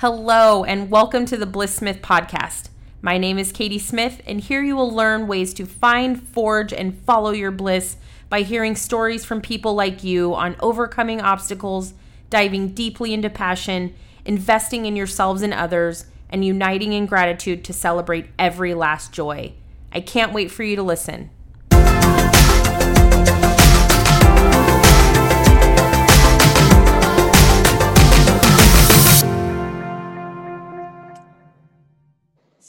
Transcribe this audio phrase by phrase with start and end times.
[0.00, 2.68] Hello, and welcome to the Bliss Smith podcast.
[3.00, 6.98] My name is Katie Smith, and here you will learn ways to find, forge, and
[7.04, 7.96] follow your bliss
[8.28, 11.94] by hearing stories from people like you on overcoming obstacles,
[12.28, 13.94] diving deeply into passion,
[14.26, 19.54] investing in yourselves and others, and uniting in gratitude to celebrate every last joy.
[19.92, 21.30] I can't wait for you to listen.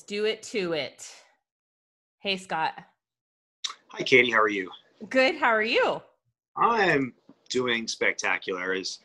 [0.07, 1.13] Do it to it.
[2.20, 2.73] Hey, Scott.
[3.89, 4.31] Hi, Katie.
[4.31, 4.71] How are you?
[5.09, 5.35] Good.
[5.35, 6.02] How are you?
[6.55, 7.13] I'm
[7.49, 8.99] doing spectacular as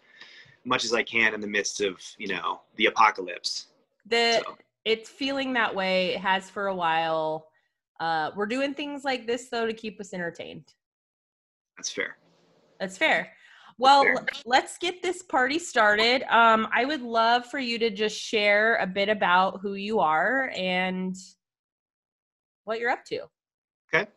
[0.64, 3.66] much as I can in the midst of, you know, the apocalypse.
[4.06, 4.56] The so.
[4.84, 6.14] it's feeling that way.
[6.14, 7.48] It has for a while.
[8.00, 10.72] Uh, we're doing things like this though to keep us entertained.
[11.76, 12.16] That's fair.
[12.80, 13.32] That's fair.
[13.82, 14.04] Well,
[14.44, 16.22] let's get this party started.
[16.32, 20.52] Um, I would love for you to just share a bit about who you are
[20.56, 21.16] and
[22.62, 23.22] what you're up to.
[23.92, 24.08] Okay.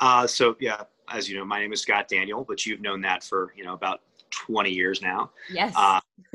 [0.00, 3.22] Uh, so yeah, as you know, my name is Scott Daniel, but you've known that
[3.22, 5.30] for you know about 20 years now.
[5.52, 5.72] Yes.
[5.76, 6.00] Uh,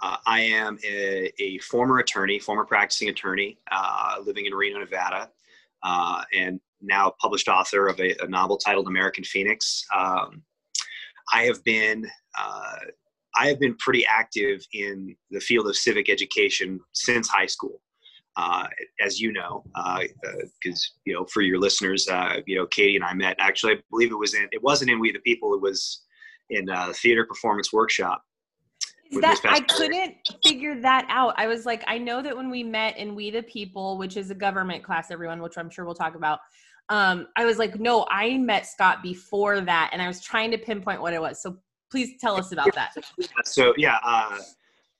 [0.00, 5.30] uh, I am a, a, former attorney, former practicing attorney, uh, living in Reno, Nevada,
[5.82, 9.84] uh, and now published author of a, a novel titled American Phoenix.
[9.92, 10.44] Um,
[11.32, 12.06] I have been
[12.38, 12.76] uh,
[13.36, 17.80] I have been pretty active in the field of civic education since high school.
[18.36, 18.68] Uh,
[19.04, 22.08] as you know, because uh, you know, for your listeners,
[22.46, 23.36] you know, Katie and I met.
[23.40, 24.46] Actually, I believe it was in.
[24.52, 25.54] It wasn't in We the People.
[25.54, 26.04] It was
[26.50, 28.22] in uh, theater performance workshop.
[29.20, 31.34] That I couldn't figure that out.
[31.38, 34.30] I was like, I know that when we met in We the People, which is
[34.30, 36.40] a government class, everyone, which I'm sure we'll talk about.
[36.90, 40.58] Um, I was like, no, I met Scott before that, and I was trying to
[40.58, 41.42] pinpoint what it was.
[41.42, 41.58] So
[41.90, 42.94] please tell us about that.
[43.44, 44.38] So yeah, uh,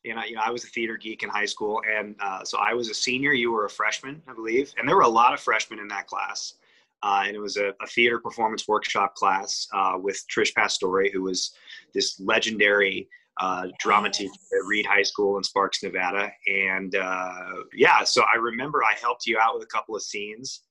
[0.04, 2.58] you know, you know, I was a theater geek in high school, and uh, so
[2.58, 3.32] I was a senior.
[3.32, 6.06] You were a freshman, I believe, and there were a lot of freshmen in that
[6.06, 6.54] class.
[7.02, 11.22] Uh, and it was a, a, theater performance workshop class uh, with Trish Pastore, who
[11.22, 11.52] was
[11.94, 13.08] this legendary
[13.40, 16.30] uh, drama teacher at Reed High School in Sparks, Nevada.
[16.48, 20.62] And uh, yeah, so I remember I helped you out with a couple of scenes.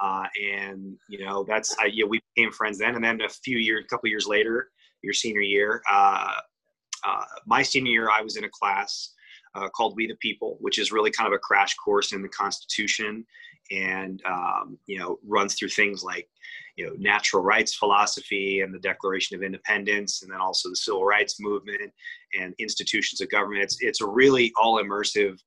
[0.00, 0.24] Uh,
[0.54, 2.94] and you know that's I, yeah, we became friends then.
[2.94, 4.68] And then a few years, a couple years later,
[5.02, 6.32] your senior year, uh,
[7.46, 9.12] my senior year, I was in a class
[9.74, 13.24] called We the People, which is really kind of a crash course in the Constitution
[13.70, 16.28] and um, you know runs through things like
[16.76, 21.04] you know natural rights philosophy and the Declaration of Independence, and then also the Civil
[21.04, 21.92] Rights Movement
[22.38, 23.62] and institutions of government.
[23.62, 25.38] It's it's a really all immersive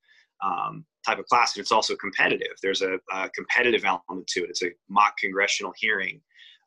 [0.43, 2.57] um, type of class, and it's also competitive.
[2.61, 4.49] There's a, a, competitive element to it.
[4.49, 6.21] It's a mock congressional hearing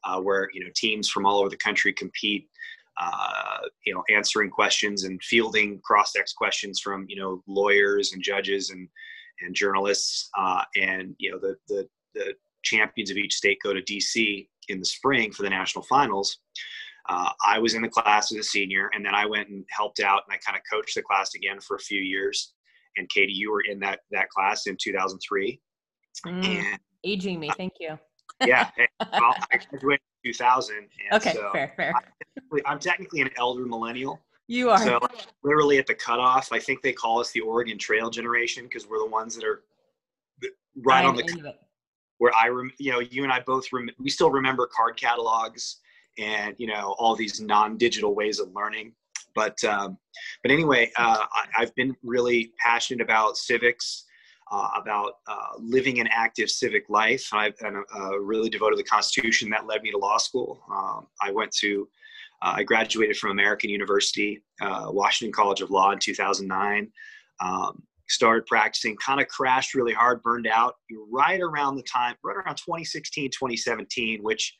[0.04, 2.48] uh, where you know teams from all over the country compete.
[3.00, 8.69] Uh, you know, answering questions and fielding cross-ex questions from you know lawyers and judges
[8.69, 8.87] and
[9.41, 13.82] and journalists, uh, and you know the, the the champions of each state go to
[13.82, 16.38] DC in the spring for the national finals.
[17.09, 20.00] Uh, I was in the class as a senior, and then I went and helped
[20.00, 22.53] out, and I kind of coached the class again for a few years.
[22.97, 25.60] And Katie, you were in that that class in 2003.
[26.26, 27.98] Mm, and, aging me, thank you.
[28.47, 28.70] yeah,
[29.12, 30.88] well, I graduated in 2000.
[31.12, 31.92] okay, so fair, fair.
[32.36, 34.20] I'm I'm technically an elder millennial.
[34.48, 34.78] You are.
[34.78, 35.00] So
[35.42, 38.98] literally at the cutoff, I think they call us the Oregon Trail generation because we're
[38.98, 39.62] the ones that are
[40.84, 41.54] right I'm on the
[42.19, 45.80] where I rem, you know you and I both rem, we still remember card catalogs
[46.19, 48.92] and you know all these non-digital ways of learning.
[49.34, 49.98] But um,
[50.43, 54.04] but anyway, uh, I, have been really passionate about civics.
[54.50, 57.26] Uh, about uh, living an active civic life.
[57.32, 59.48] I've been uh, really devoted to the Constitution.
[59.48, 60.62] That led me to law school.
[60.71, 61.88] Um, I went to
[62.42, 66.91] uh, I graduated from American University, uh, Washington College of Law in 2009.
[67.41, 70.75] Um, started practicing, kind of crashed really hard, burned out
[71.10, 74.54] right around the time, right around 2016, 2017, which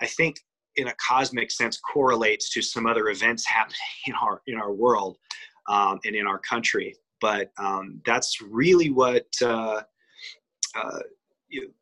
[0.00, 0.36] I think
[0.76, 5.18] in a cosmic sense correlates to some other events happening in our in our world
[5.68, 6.94] um, and in our country.
[7.20, 9.82] But um, that's really what uh,
[10.74, 10.98] uh,
[11.48, 11.72] you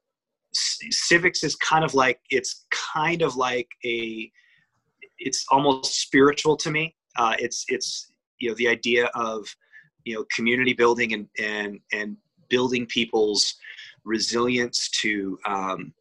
[0.53, 2.21] civics is kind of like.
[2.31, 4.31] It's kind of like a
[5.19, 6.95] it's almost spiritual to me.
[7.17, 9.47] Uh, it's it's you know the idea of
[10.05, 12.17] you know community building and and and
[12.49, 13.55] building people's
[14.05, 15.93] resilience to um,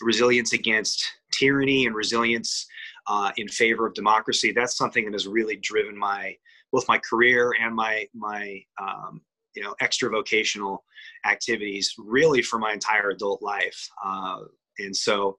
[0.00, 1.04] resilience against
[1.38, 2.66] tyranny and resilience
[3.06, 4.52] uh, in favor of democracy.
[4.52, 6.36] That's something that has really driven my
[6.70, 9.22] both my career and my my um,
[9.54, 10.84] you know extra vocational
[11.26, 13.88] activities really for my entire adult life.
[14.04, 14.40] Uh,
[14.78, 15.36] and so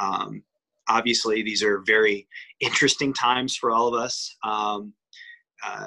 [0.00, 0.42] um,
[0.88, 2.26] obviously these are very
[2.60, 4.34] interesting times for all of us.
[4.42, 4.92] Um,
[5.64, 5.86] uh,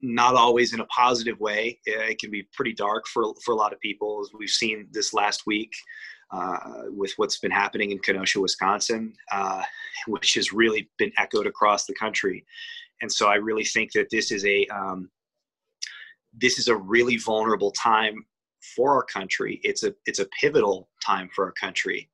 [0.00, 1.80] not always in a positive way.
[1.84, 5.12] It can be pretty dark for for a lot of people, as we've seen this
[5.12, 5.72] last week
[6.30, 9.62] uh, with what's been happening in Kenosha, Wisconsin, uh,
[10.06, 12.44] which has really been echoed across the country.
[13.00, 15.10] And so, I really think that this is a um,
[16.36, 18.24] this is a really vulnerable time
[18.76, 19.60] for our country.
[19.62, 22.10] It's a it's a pivotal time for our country,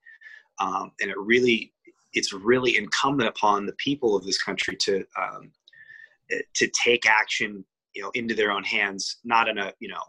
[0.61, 1.73] um, and it really
[2.13, 5.51] it's really incumbent upon the people of this country to um,
[6.55, 7.65] to take action
[7.95, 10.03] you know into their own hands not in a you know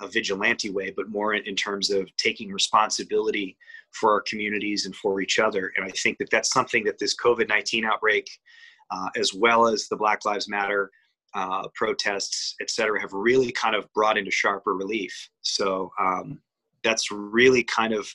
[0.00, 3.56] a vigilante way but more in, in terms of taking responsibility
[3.92, 5.72] for our communities and for each other.
[5.76, 8.28] And i think that that's something that this covid-19 outbreak
[8.90, 10.90] uh, as well as the black lives matter
[11.34, 15.30] uh, protests et cetera have really kind of brought into sharper relief.
[15.42, 16.40] So um,
[16.82, 18.08] that's really kind of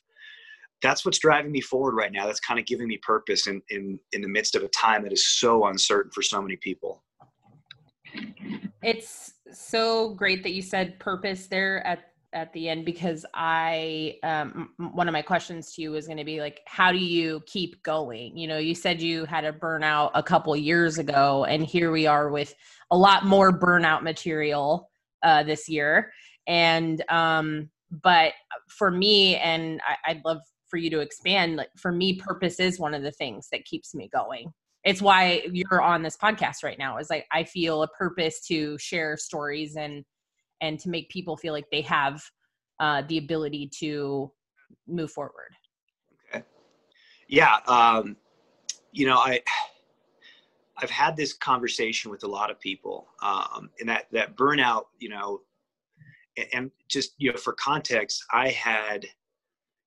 [0.82, 2.26] that's what's driving me forward right now.
[2.26, 5.14] That's kind of giving me purpose in in in the midst of a time that
[5.14, 7.04] is so uncertain for so many people
[8.86, 14.70] it's so great that you said purpose there at at the end because I um,
[14.78, 17.82] one of my questions to you was going to be like, how do you keep
[17.82, 18.38] going?
[18.38, 22.06] You know, you said you had a burnout a couple years ago, and here we
[22.06, 22.54] are with
[22.92, 24.92] a lot more burnout material
[25.24, 26.12] uh, this year.
[26.46, 28.34] And um, but
[28.68, 31.56] for me, and I, I'd love for you to expand.
[31.56, 34.54] Like for me, purpose is one of the things that keeps me going
[34.86, 38.78] it's why you're on this podcast right now is like i feel a purpose to
[38.78, 40.06] share stories and
[40.62, 42.24] and to make people feel like they have
[42.80, 44.32] uh, the ability to
[44.88, 45.52] move forward.
[46.34, 46.44] Okay.
[47.28, 48.16] Yeah um
[48.92, 49.40] you know i
[50.78, 55.10] i've had this conversation with a lot of people um and that that burnout you
[55.10, 55.42] know
[56.54, 59.06] and just you know for context i had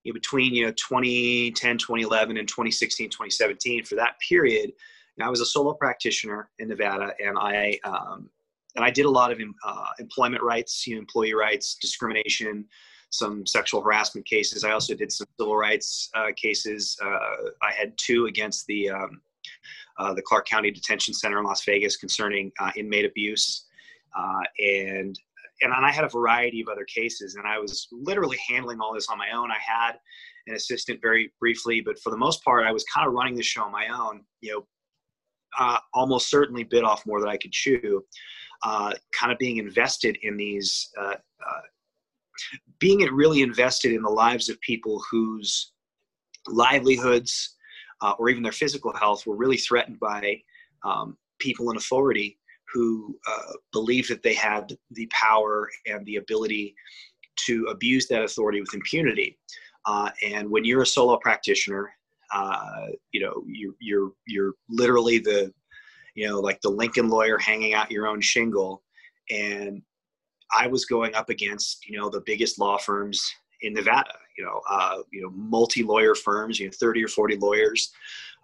[0.05, 4.73] you know, between you know 2010 2011 and 2016 2017 for that period
[5.21, 8.29] i was a solo practitioner in nevada and i um,
[8.77, 12.65] and i did a lot of uh, employment rights you know employee rights discrimination
[13.11, 14.65] some sexual harassment cases.
[14.65, 16.97] I also did some civil rights uh, cases.
[17.03, 19.21] Uh, i had two against the um,
[19.99, 23.65] uh, the clark county detention center in las vegas concerning uh, inmate abuse.
[24.17, 25.19] Uh, and
[25.61, 29.09] and I had a variety of other cases, and I was literally handling all this
[29.09, 29.51] on my own.
[29.51, 29.99] I had
[30.47, 33.43] an assistant very briefly, but for the most part, I was kind of running the
[33.43, 34.23] show on my own.
[34.41, 34.67] You know,
[35.59, 38.05] uh, almost certainly bit off more than I could chew.
[38.65, 41.61] Uh, kind of being invested in these, uh, uh
[42.79, 45.73] being really invested in the lives of people whose
[46.47, 47.57] livelihoods
[48.01, 50.41] uh, or even their physical health were really threatened by
[50.85, 52.38] um, people in authority
[52.73, 56.75] who uh, believed that they had the power and the ability
[57.47, 59.39] to abuse that authority with impunity.
[59.87, 61.91] Uh, and when you're a solo practitioner,
[62.35, 65.53] uh, you know you're you're you're literally the
[66.15, 68.83] you know like the Lincoln lawyer hanging out your own shingle.
[69.31, 69.83] And
[70.53, 73.25] I was going up against you know the biggest law firms
[73.63, 74.13] in Nevada.
[74.39, 76.59] You know, uh, you know, multi-lawyer firms.
[76.59, 77.93] You know, thirty or forty lawyers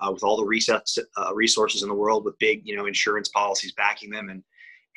[0.00, 3.28] uh, with all the resets, uh, resources in the world, with big you know insurance
[3.28, 4.42] policies backing them, and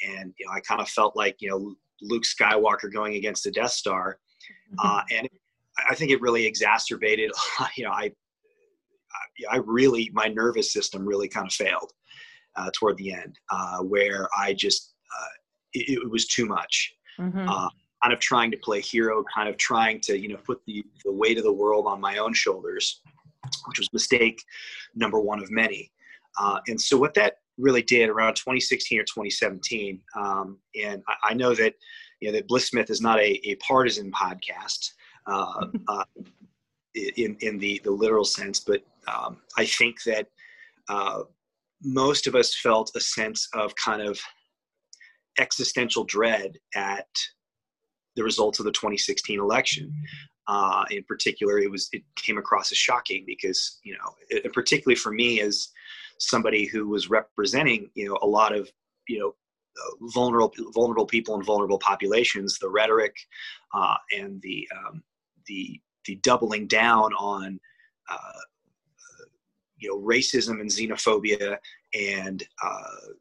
[0.05, 3.51] and you know I kind of felt like you know Luke Skywalker going against the
[3.51, 4.19] Death Star,
[4.73, 4.87] mm-hmm.
[4.87, 5.29] uh, and
[5.89, 7.31] I think it really exacerbated.
[7.75, 8.11] You know, I
[9.51, 11.91] I really my nervous system really kind of failed
[12.55, 15.33] uh, toward the end, uh, where I just uh,
[15.73, 16.93] it, it, was too much.
[17.19, 17.47] Mm-hmm.
[18.01, 21.11] Kind of trying to play hero, kind of trying to you know put the the
[21.11, 23.01] weight of the world on my own shoulders,
[23.67, 24.43] which was mistake
[24.95, 25.91] number one of many.
[26.39, 31.33] Uh, and so what that really did around 2016 or 2017, um, and I, I,
[31.33, 31.73] know that
[32.19, 34.91] you know that Bliss Smith is not a, a partisan podcast
[35.25, 36.03] uh, uh,
[36.93, 40.27] in in the the literal sense, but um, I think that
[40.89, 41.23] uh,
[41.83, 44.19] most of us felt a sense of kind of
[45.39, 47.07] existential dread at
[48.17, 49.93] the results of the 2016 election.
[50.47, 54.95] Uh, in particular, it was it came across as shocking because you know, it, particularly
[54.95, 55.69] for me as
[56.19, 58.69] somebody who was representing you know a lot of
[59.07, 63.15] you know uh, vulnerable vulnerable people and vulnerable populations, the rhetoric
[63.73, 65.03] uh, and the um,
[65.45, 67.59] the the doubling down on
[68.09, 68.39] uh,
[69.77, 71.57] you know racism and xenophobia
[71.93, 73.11] and uh,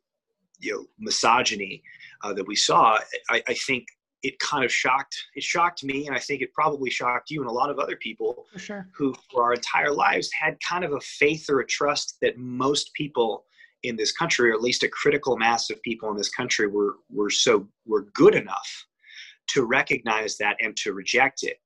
[0.58, 1.82] you know misogyny
[2.22, 2.98] uh, that we saw.
[3.28, 3.86] I, I think
[4.26, 7.48] it kind of shocked it shocked me and i think it probably shocked you and
[7.48, 8.88] a lot of other people for sure.
[8.92, 12.92] who for our entire lives had kind of a faith or a trust that most
[12.94, 13.44] people
[13.84, 16.96] in this country or at least a critical mass of people in this country were
[17.08, 18.86] were so were good enough
[19.46, 21.58] to recognize that and to reject it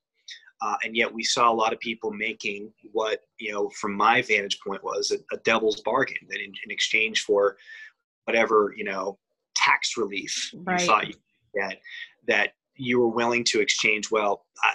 [0.61, 4.21] uh, and yet we saw a lot of people making what you know from my
[4.21, 7.57] vantage point was a, a devil's bargain that in, in exchange for
[8.25, 9.19] whatever you know
[9.57, 10.81] tax relief right.
[10.81, 11.15] you thought you
[11.55, 11.81] get
[12.27, 14.75] that you were willing to exchange well I,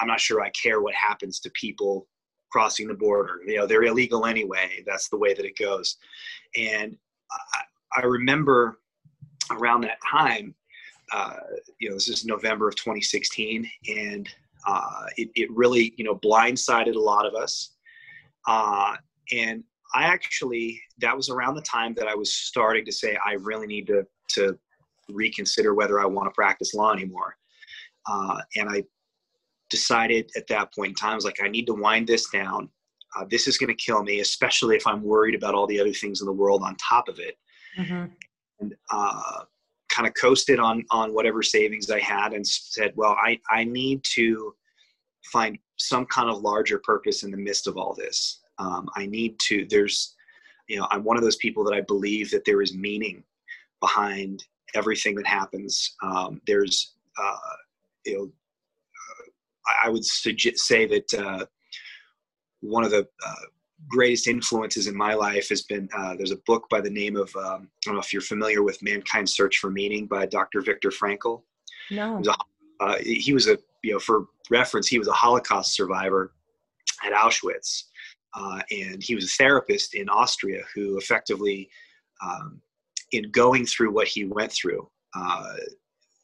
[0.00, 2.06] i'm not sure i care what happens to people
[2.50, 3.40] crossing the border.
[3.46, 4.82] You know they're illegal anyway.
[4.86, 5.96] That's the way that it goes.
[6.56, 6.96] And
[7.30, 8.80] i, I remember
[9.50, 10.54] around that time
[11.12, 11.36] uh,
[11.78, 14.28] you know this is november of 2016 and
[14.66, 17.72] uh, it, it really you know blindsided a lot of us.
[18.46, 18.96] Uh,
[19.32, 19.62] and
[19.94, 23.66] I actually that was around the time that I was starting to say I really
[23.66, 24.58] need to to
[25.08, 27.36] reconsider whether I want to practice law anymore.
[28.06, 28.84] Uh, and I
[29.70, 32.70] decided at that point in time, I was like, I need to wind this down.
[33.16, 35.92] Uh, this is going to kill me, especially if I'm worried about all the other
[35.92, 37.36] things in the world on top of it.
[37.78, 38.06] Mm-hmm.
[38.60, 39.44] And uh,
[39.90, 44.02] kind of coasted on on whatever savings I had, and said, well, I I need
[44.14, 44.54] to
[45.32, 48.40] find some kind of larger purpose in the midst of all this.
[48.58, 50.16] Um, I need to, there's,
[50.68, 53.22] you know, I'm one of those people that I believe that there is meaning
[53.80, 54.44] behind
[54.74, 55.96] everything that happens.
[56.02, 57.36] Um, there's, uh,
[58.06, 61.46] you know, uh, I would suggest, say that uh,
[62.60, 63.34] one of the uh,
[63.88, 67.34] greatest influences in my life has been uh, there's a book by the name of
[67.36, 70.60] um, I don't know if you're familiar with Mankind's Search for Meaning by Dr.
[70.60, 71.42] Viktor Frankl.
[71.90, 72.12] No.
[72.12, 75.74] He was a, uh, he was a you know for reference he was a Holocaust
[75.74, 76.32] survivor
[77.04, 77.84] at Auschwitz,
[78.34, 81.68] uh, and he was a therapist in Austria who effectively,
[82.22, 82.60] um,
[83.12, 85.54] in going through what he went through, uh,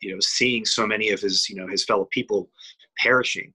[0.00, 2.50] you know, seeing so many of his, you know, his fellow people
[2.98, 3.52] perishing,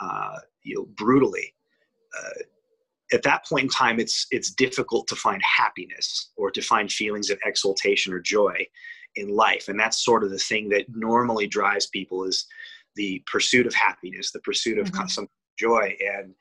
[0.00, 1.54] uh, you know, brutally.
[2.18, 2.42] Uh,
[3.12, 7.30] at that point in time, it's it's difficult to find happiness or to find feelings
[7.30, 8.66] of exultation or joy
[9.16, 12.46] in life, and that's sort of the thing that normally drives people is
[12.96, 15.06] the pursuit of happiness, the pursuit of mm-hmm.
[15.08, 16.34] some joy, and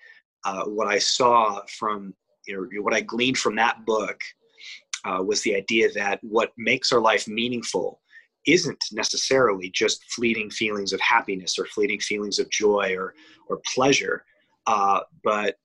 [0.45, 2.13] uh, what I saw from,
[2.47, 4.19] you know, what I gleaned from that book
[5.05, 8.01] uh, was the idea that what makes our life meaningful
[8.47, 13.13] isn't necessarily just fleeting feelings of happiness or fleeting feelings of joy or,
[13.47, 14.25] or pleasure,
[14.67, 15.57] uh, but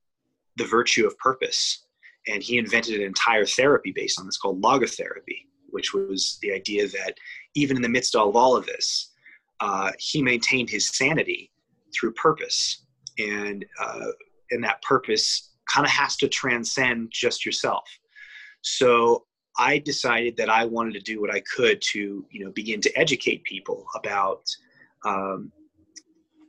[0.57, 1.87] the virtue of purpose.
[2.27, 6.89] And he invented an entire therapy based on this called logotherapy, which was the idea
[6.89, 7.15] that
[7.55, 9.13] even in the midst of all of this,
[9.61, 11.51] uh, he maintained his sanity
[11.95, 12.83] through purpose.
[13.19, 14.09] And uh,
[14.51, 17.89] and that purpose kind of has to transcend just yourself.
[18.67, 19.25] So
[19.57, 22.99] I decided that I wanted to do what I could to, you know, begin to
[22.99, 24.43] educate people about,
[25.05, 25.53] um,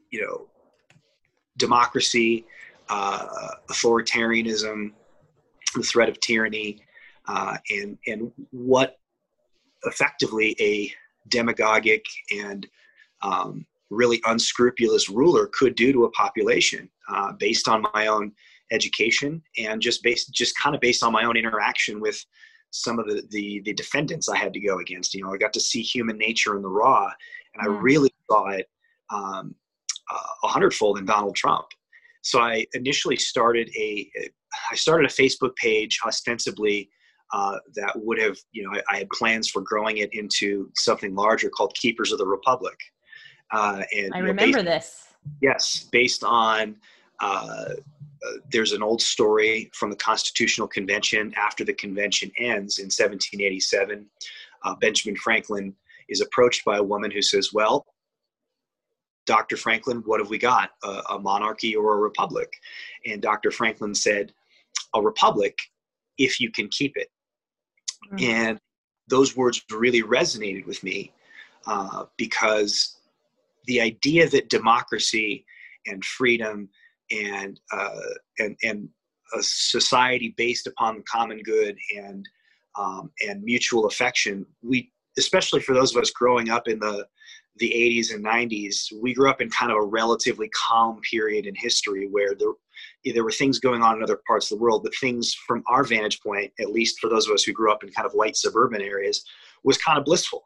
[0.09, 0.47] you know,
[1.57, 2.43] democracy,
[2.89, 4.93] uh, authoritarianism,
[5.75, 6.79] the threat of tyranny,
[7.27, 8.97] uh, and and what
[9.83, 10.91] effectively a
[11.29, 12.65] demagogic and
[13.21, 18.31] um, really unscrupulous ruler could do to a population uh, based on my own
[18.71, 22.23] education and just based just kind of based on my own interaction with
[22.71, 25.13] some of the, the, the defendants I had to go against.
[25.13, 27.09] You know, I got to see human nature in the raw,
[27.55, 27.81] and I mm.
[27.81, 28.67] really saw it
[29.09, 29.55] um,
[30.11, 31.67] uh, a hundredfold in Donald Trump.
[32.21, 34.09] So I initially started a
[34.71, 36.89] I started a Facebook page ostensibly
[37.33, 41.15] uh, that would have you know I, I, had plans for growing it into something
[41.15, 42.77] larger called Keepers of the Republic.
[43.51, 45.13] Uh, and I remember know, based, this.
[45.41, 46.75] Yes, based on
[47.21, 47.69] uh,
[48.25, 51.33] uh, there's an old story from the Constitutional Convention.
[51.37, 54.05] After the convention ends in 1787,
[54.63, 55.75] uh, Benjamin Franklin
[56.09, 57.85] is approached by a woman who says, "Well,
[59.25, 59.57] Dr.
[59.57, 60.71] Franklin, what have we got?
[60.83, 62.51] A, a monarchy or a republic?"
[63.05, 63.51] And Dr.
[63.51, 64.33] Franklin said,
[64.95, 65.57] "A republic,
[66.17, 67.09] if you can keep it."
[68.11, 68.23] Mm-hmm.
[68.23, 68.59] And
[69.09, 71.13] those words really resonated with me
[71.65, 72.97] uh, because
[73.65, 75.45] the idea that democracy
[75.85, 76.69] and freedom
[77.11, 77.89] and uh,
[78.39, 78.89] and and
[79.33, 82.27] a society based upon the common good and
[82.77, 87.05] um, and mutual affection we especially for those of us growing up in the
[87.57, 91.55] the 80s and 90s we grew up in kind of a relatively calm period in
[91.55, 92.51] history where there
[93.13, 95.83] there were things going on in other parts of the world but things from our
[95.83, 98.35] vantage point at least for those of us who grew up in kind of white
[98.35, 99.23] suburban areas
[99.63, 100.43] was kind of blissful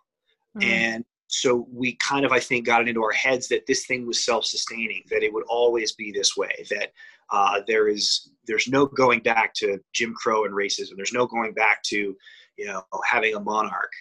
[0.57, 0.69] mm-hmm.
[0.69, 4.05] and so we kind of i think got it into our heads that this thing
[4.05, 6.91] was self-sustaining that it would always be this way that
[7.31, 10.95] uh, there is there's no going back to jim crow and racism.
[10.95, 12.15] There's no going back to
[12.57, 13.91] you know having a monarch.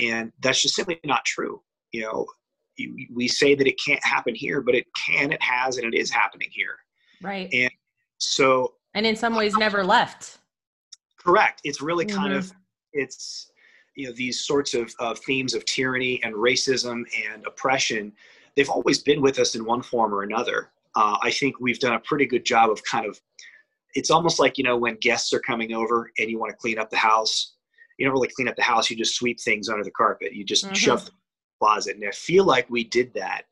[0.00, 1.62] And that's just simply not true.
[1.92, 2.26] You know
[3.14, 6.10] we say that it can't happen here but it can it has and it is
[6.10, 6.76] happening here.
[7.22, 7.48] Right.
[7.52, 7.70] And
[8.18, 10.38] so and in some ways never left.
[11.18, 11.60] Correct.
[11.64, 12.38] It's really kind mm-hmm.
[12.38, 12.52] of
[12.92, 13.50] it's
[13.94, 18.12] you know these sorts of, of themes of tyranny and racism and oppression
[18.56, 21.94] they've always been with us in one form or another uh, i think we've done
[21.94, 23.20] a pretty good job of kind of
[23.94, 26.78] it's almost like you know when guests are coming over and you want to clean
[26.78, 27.54] up the house
[27.98, 28.90] you don't really clean up the house.
[28.90, 30.34] You just sweep things under the carpet.
[30.34, 30.74] You just mm-hmm.
[30.74, 31.12] shove the
[31.60, 31.96] closet.
[31.96, 33.42] And I feel like we did that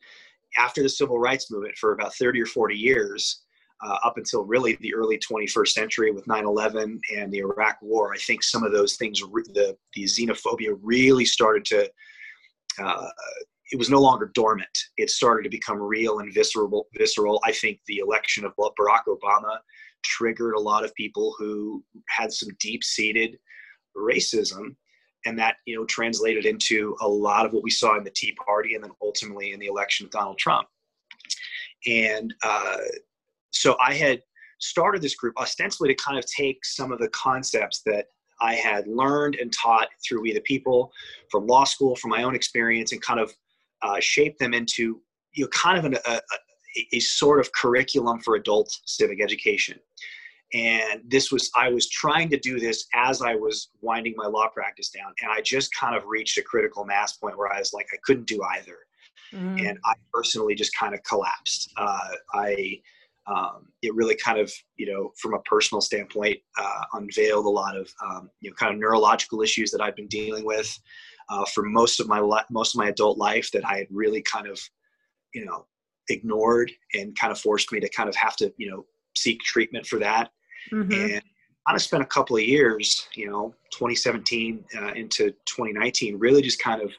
[0.58, 3.42] after the civil rights movement for about 30 or 40 years.
[3.84, 8.18] Uh, up until really the early 21st century with 9/11 and the Iraq War, I
[8.18, 11.90] think some of those things, the the xenophobia, really started to.
[12.78, 13.08] Uh,
[13.72, 14.78] it was no longer dormant.
[14.98, 16.86] It started to become real and visceral.
[16.94, 17.40] Visceral.
[17.44, 19.58] I think the election of Barack Obama
[20.04, 23.38] triggered a lot of people who had some deep-seated
[23.96, 24.76] racism
[25.24, 28.32] and that you know translated into a lot of what we saw in the tea
[28.44, 30.66] party and then ultimately in the election of donald trump
[31.86, 32.78] and uh,
[33.52, 34.20] so i had
[34.58, 38.06] started this group ostensibly to kind of take some of the concepts that
[38.40, 40.92] i had learned and taught through we the people
[41.30, 43.32] from law school from my own experience and kind of
[43.82, 45.00] uh, shape them into
[45.32, 49.78] you know kind of an, a, a, a sort of curriculum for adult civic education.
[50.54, 54.48] And this was i was trying to do this as i was winding my law
[54.48, 57.72] practice down and i just kind of reached a critical mass point where i was
[57.72, 58.76] like i couldn't do either.
[59.32, 59.66] Mm.
[59.66, 61.72] and i personally just kind of collapsed.
[61.78, 62.78] Uh, i
[63.26, 67.76] um, it really kind of you know from a personal standpoint uh, unveiled a lot
[67.76, 70.78] of um, you know kind of neurological issues that i've been dealing with
[71.30, 74.22] uh, for most of my li- most of my adult life that i had really
[74.22, 74.60] kind of
[75.34, 75.66] you know
[76.08, 79.86] ignored and kind of forced me to kind of have to you know seek treatment
[79.86, 80.30] for that
[80.70, 80.92] Mm-hmm.
[80.92, 81.22] And
[81.66, 86.82] I spent a couple of years, you know, 2017 uh, into 2019, really just kind
[86.82, 86.92] of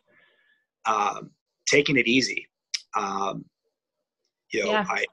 [0.86, 1.32] um,
[1.66, 2.48] taking it easy.
[2.96, 3.46] Um,
[4.52, 4.86] you know, yeah.
[4.88, 5.06] I,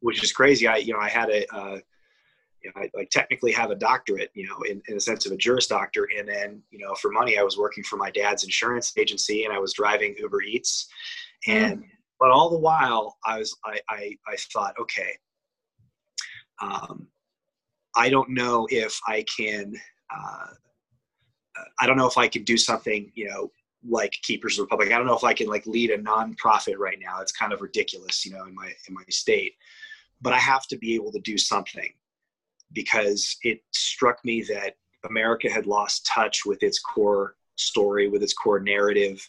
[0.00, 0.66] which is crazy.
[0.66, 1.78] I, you know, I had a, uh,
[2.62, 5.32] you know, I like technically have a doctorate, you know, in, in the sense of
[5.32, 6.08] a Juris Doctor.
[6.18, 9.52] And then, you know, for money, I was working for my dad's insurance agency and
[9.52, 10.88] I was driving Uber Eats.
[11.46, 11.88] And, mm.
[12.18, 15.12] but all the while I was, I, I, I thought, okay,
[16.60, 17.06] um,
[17.96, 19.74] I don't know if I can.
[20.14, 20.46] Uh,
[21.80, 23.50] I don't know if I can do something, you know,
[23.88, 24.92] like Keepers of the Republic.
[24.92, 27.20] I don't know if I can like lead a nonprofit right now.
[27.20, 29.54] It's kind of ridiculous, you know, in my in my state.
[30.20, 31.92] But I have to be able to do something
[32.72, 38.34] because it struck me that America had lost touch with its core story, with its
[38.34, 39.28] core narrative.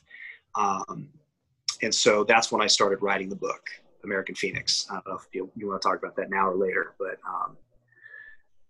[0.55, 1.09] Um,
[1.81, 3.69] and so that's when I started writing the book,
[4.03, 4.87] American Phoenix.
[4.89, 7.17] I don't know if you, you want to talk about that now or later, but
[7.27, 7.55] um,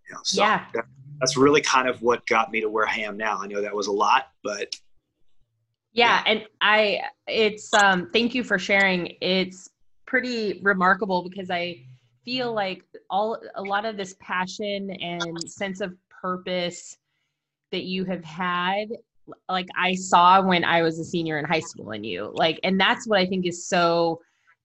[0.08, 0.66] you know, so yeah.
[0.74, 0.84] That,
[1.20, 3.38] that's really kind of what got me to where I am now.
[3.40, 4.74] I know that was a lot, but
[5.92, 6.32] yeah, yeah.
[6.32, 9.16] and I it's um thank you for sharing.
[9.20, 9.68] It's
[10.06, 11.84] pretty remarkable because I
[12.24, 16.96] feel like all a lot of this passion and sense of purpose
[17.72, 18.88] that you have had
[19.48, 22.32] like I saw when I was a senior in high school in you.
[22.34, 24.20] Like and that's what I think is so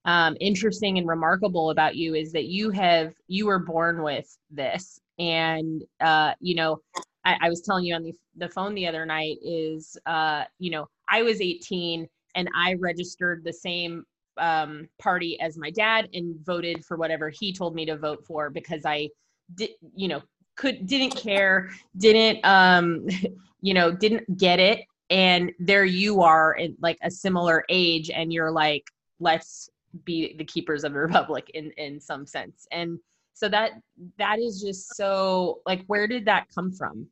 [0.05, 4.99] um, interesting and remarkable about you is that you have you were born with this
[5.17, 6.79] and uh, you know
[7.23, 10.69] I, I, was telling you on the, the phone the other night is uh, you
[10.69, 14.05] know i was 18 and i registered the same
[14.37, 18.49] um, party as my dad and voted for whatever he told me to vote for
[18.49, 19.09] because i
[19.55, 20.21] did you know
[20.55, 23.07] could didn't care didn't um
[23.65, 24.85] you know didn't get it.
[25.09, 28.83] And there you are in like a similar age and you're like
[29.19, 29.69] let's
[30.03, 32.67] be the keepers of the republic in in some sense.
[32.71, 32.99] And
[33.33, 33.71] so that
[34.19, 37.07] that is just so like where did that come from?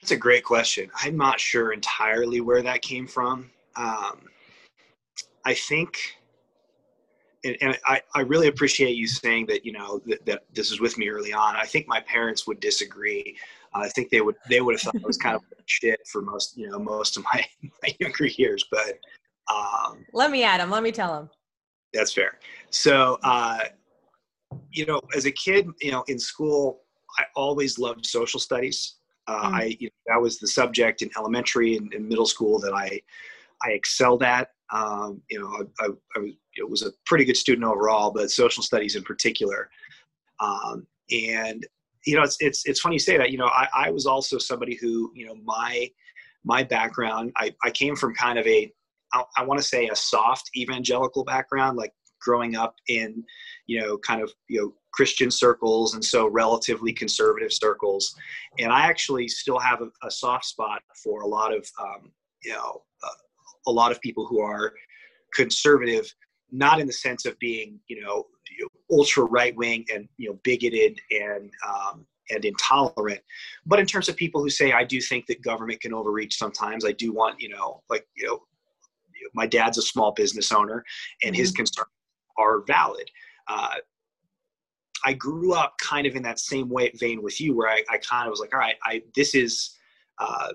[0.00, 0.90] That's a great question.
[0.94, 3.50] I'm not sure entirely where that came from.
[3.76, 4.22] Um,
[5.44, 5.96] i think
[7.42, 10.80] and, and I, I really appreciate you saying that you know that, that this is
[10.80, 13.36] with me early on i think my parents would disagree
[13.74, 16.22] uh, i think they would they would have thought it was kind of shit for
[16.22, 17.44] most you know most of my,
[17.82, 18.98] my younger years but
[19.52, 21.30] um, let me add him let me tell him
[21.92, 22.38] that's fair
[22.70, 23.58] so uh,
[24.70, 26.82] you know, as a kid, you know, in school,
[27.18, 28.96] I always loved social studies.
[29.26, 29.54] Uh, mm.
[29.54, 33.00] I you know, that was the subject in elementary and, and, middle school that I
[33.62, 34.50] I excelled at.
[34.72, 36.32] Um, you know, I, I, I was,
[36.68, 39.68] was a pretty good student overall, but social studies in particular.
[40.38, 41.66] Um, and
[42.06, 43.30] you know, it's it's it's funny you say that.
[43.30, 45.90] You know, I, I was also somebody who you know my
[46.44, 47.32] my background.
[47.36, 48.72] I I came from kind of a
[49.12, 53.24] I, I want to say a soft evangelical background, like growing up in
[53.66, 58.14] you know kind of you know christian circles and so relatively conservative circles
[58.58, 62.52] and i actually still have a, a soft spot for a lot of um, you
[62.52, 63.08] know uh,
[63.66, 64.72] a lot of people who are
[65.34, 66.12] conservative
[66.52, 68.26] not in the sense of being you know,
[68.90, 73.20] ultra right wing and you know bigoted and um, and intolerant
[73.66, 76.84] but in terms of people who say i do think that government can overreach sometimes
[76.84, 78.40] i do want you know like you know
[79.34, 80.84] my dad's a small business owner
[81.22, 81.40] and mm-hmm.
[81.40, 81.88] his concerns
[82.38, 83.08] are valid.
[83.48, 83.76] Uh,
[85.04, 87.98] I grew up kind of in that same way vein with you, where I, I
[87.98, 89.76] kind of was like, all right, I this is
[90.18, 90.48] uh,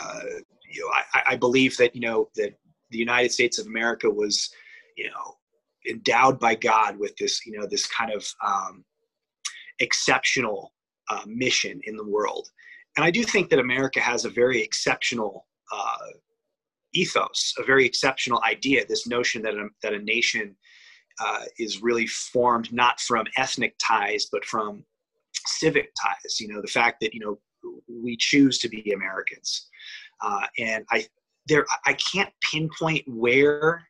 [0.00, 0.20] uh,
[0.74, 2.54] you know, I, I believe that you know that
[2.90, 4.50] the United States of America was,
[4.96, 5.36] you know,
[5.88, 8.84] endowed by God with this, you know, this kind of um,
[9.80, 10.72] exceptional
[11.10, 12.48] uh, mission in the world.
[12.96, 16.06] And I do think that America has a very exceptional uh,
[16.92, 18.86] ethos, a very exceptional idea.
[18.86, 20.54] This notion that a, that a nation
[21.20, 24.84] uh, is really formed not from ethnic ties, but from
[25.46, 26.40] civic ties.
[26.40, 27.38] You know, the fact that you know
[27.88, 29.68] we choose to be Americans,
[30.22, 31.06] uh, and I
[31.48, 33.86] there I can't pinpoint where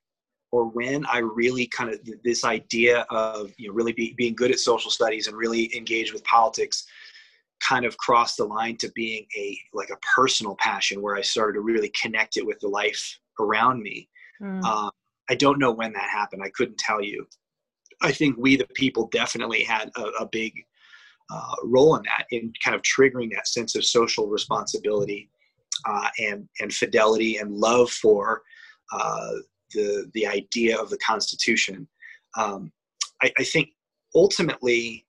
[0.54, 4.50] or when I really kind of this idea of you know really be, being good
[4.50, 6.84] at social studies and really engage with politics
[7.60, 11.54] kind of crossed the line to being a like a personal passion where I started
[11.54, 14.08] to really connect it with the life around me.
[14.40, 14.60] Mm.
[14.64, 14.90] Uh,
[15.28, 16.42] I don't know when that happened.
[16.44, 17.26] I couldn't tell you.
[18.02, 20.52] I think we the people definitely had a, a big
[21.32, 25.30] uh, role in that in kind of triggering that sense of social responsibility
[25.86, 28.42] uh, and and fidelity and love for
[28.92, 29.32] uh,
[29.72, 31.86] the the idea of the Constitution.
[32.36, 32.72] Um,
[33.22, 33.68] I, I, think
[34.14, 35.06] ultimately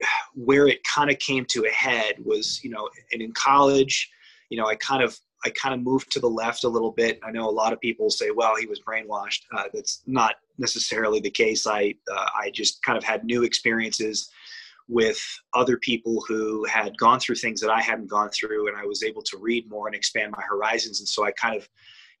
[0.34, 4.10] where it kind of came to a head was you know and in college
[4.50, 7.20] you know I kind of I kind of moved to the left a little bit.
[7.22, 11.20] I know a lot of people say, "Well, he was brainwashed." Uh, that's not necessarily
[11.20, 11.66] the case.
[11.66, 14.30] I uh, I just kind of had new experiences
[14.88, 15.18] with
[15.54, 19.02] other people who had gone through things that I hadn't gone through, and I was
[19.02, 21.00] able to read more and expand my horizons.
[21.00, 21.68] And so I kind of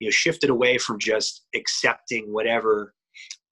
[0.00, 2.94] you know shifted away from just accepting whatever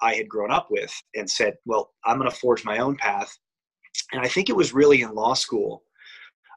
[0.02, 3.34] I had grown up with and said, well, I'm going to forge my own path.
[4.12, 5.84] And I think it was really in law school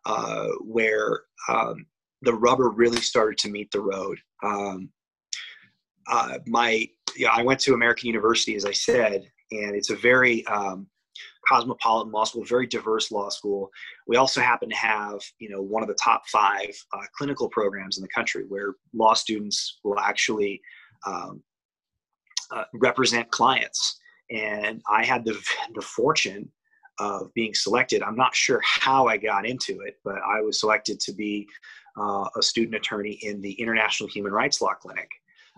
[0.06, 1.86] uh, where um,
[2.24, 4.18] the rubber really started to meet the road.
[4.44, 4.90] Um,
[6.08, 10.46] uh, my, yeah, I went to American University, as I said, and it's a very
[10.48, 10.88] um,
[11.48, 13.70] cosmopolitan law school, very diverse law school.
[14.08, 17.98] We also happen to have, you know, one of the top five uh, clinical programs
[17.98, 20.62] in the country where law students will actually
[21.06, 21.42] um,
[22.52, 24.00] uh, represent clients.
[24.32, 25.40] And I had the
[25.76, 26.52] the fortune
[27.00, 28.02] of being selected.
[28.02, 31.48] I'm not sure how I got into it, but I was selected to be
[31.98, 35.10] uh, a student attorney in the International Human Rights Law Clinic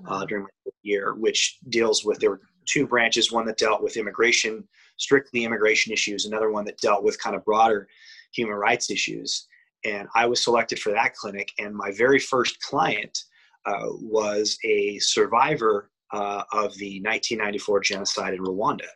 [0.07, 3.97] uh, during my year, which deals with there were two branches, one that dealt with
[3.97, 4.67] immigration,
[4.97, 7.87] strictly immigration issues, another one that dealt with kind of broader
[8.33, 9.47] human rights issues.
[9.85, 13.17] And I was selected for that clinic, and my very first client
[13.65, 18.87] uh, was a survivor uh, of the 1994 genocide in Rwanda.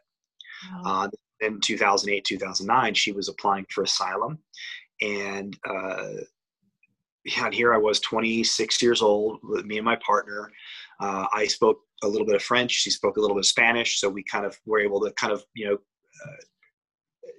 [0.84, 1.06] Wow.
[1.06, 1.10] Uh,
[1.42, 4.40] in 2008, 2009, she was applying for asylum,
[5.02, 6.08] and uh,
[7.26, 10.52] yeah, and here I was 26 years old with me and my partner.
[11.00, 12.72] Uh, I spoke a little bit of French.
[12.72, 14.00] She spoke a little bit of Spanish.
[14.00, 15.78] So we kind of were able to kind of, you know,
[16.26, 17.30] uh,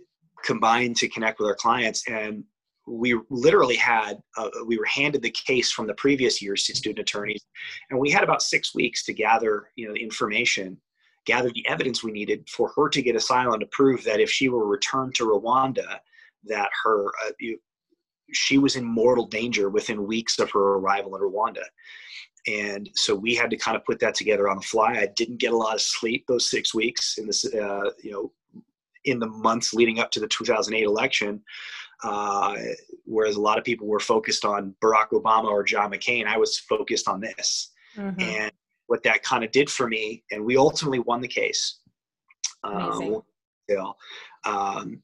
[0.44, 2.08] combine to connect with our clients.
[2.08, 2.44] And
[2.86, 6.98] we literally had, uh, we were handed the case from the previous year's to student
[6.98, 7.44] attorneys.
[7.90, 10.76] And we had about six weeks to gather, you know, the information,
[11.24, 14.48] gather the evidence we needed for her to get asylum to prove that if she
[14.48, 15.98] were returned to Rwanda,
[16.44, 17.58] that her, uh, you,
[18.32, 21.62] she was in mortal danger within weeks of her arrival in Rwanda.
[22.48, 24.94] And so we had to kind of put that together on the fly.
[24.94, 28.32] I didn't get a lot of sleep those six weeks in this, uh, you know,
[29.04, 31.42] in the months leading up to the 2008 election.
[32.04, 32.56] Uh,
[33.04, 36.58] whereas a lot of people were focused on Barack Obama or John McCain, I was
[36.58, 37.70] focused on this.
[37.96, 38.20] Mm-hmm.
[38.20, 38.52] And
[38.86, 41.78] what that kind of did for me, and we ultimately won the case.
[42.64, 43.22] Um,
[43.68, 43.94] you know,
[44.44, 45.02] um,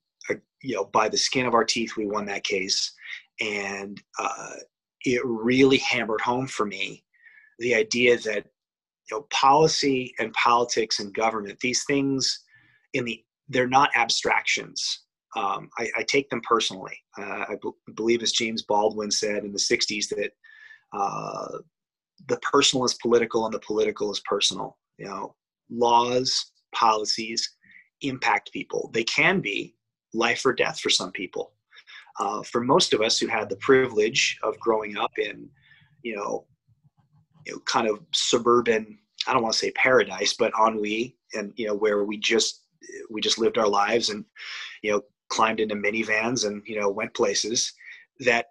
[0.63, 2.93] you know, by the skin of our teeth, we won that case
[3.41, 4.55] and uh,
[5.05, 7.05] it really hammered home for me
[7.59, 8.45] the idea that
[9.11, 12.45] you know policy and politics and government these things
[12.95, 15.05] in the they're not abstractions.
[15.37, 16.97] Um, I, I, take them personally.
[17.19, 20.31] Uh, I b- believe as james baldwin said in the 60s that
[20.95, 21.59] uh,
[22.29, 24.79] the personal is political and the political is personal.
[24.97, 25.35] You know
[25.71, 27.57] laws policies
[28.03, 28.91] impact people.
[28.93, 29.75] They can be
[30.15, 31.53] life or death for some people.
[32.19, 35.49] Uh, for most of us who had the privilege of growing up in,
[36.03, 36.47] you know,
[37.47, 41.67] you know, kind of suburban, I don't want to say paradise, but ennui, and you
[41.67, 42.65] know, where we just
[43.11, 44.25] we just lived our lives and
[44.83, 47.73] you know climbed into minivans and you know went places
[48.21, 48.47] that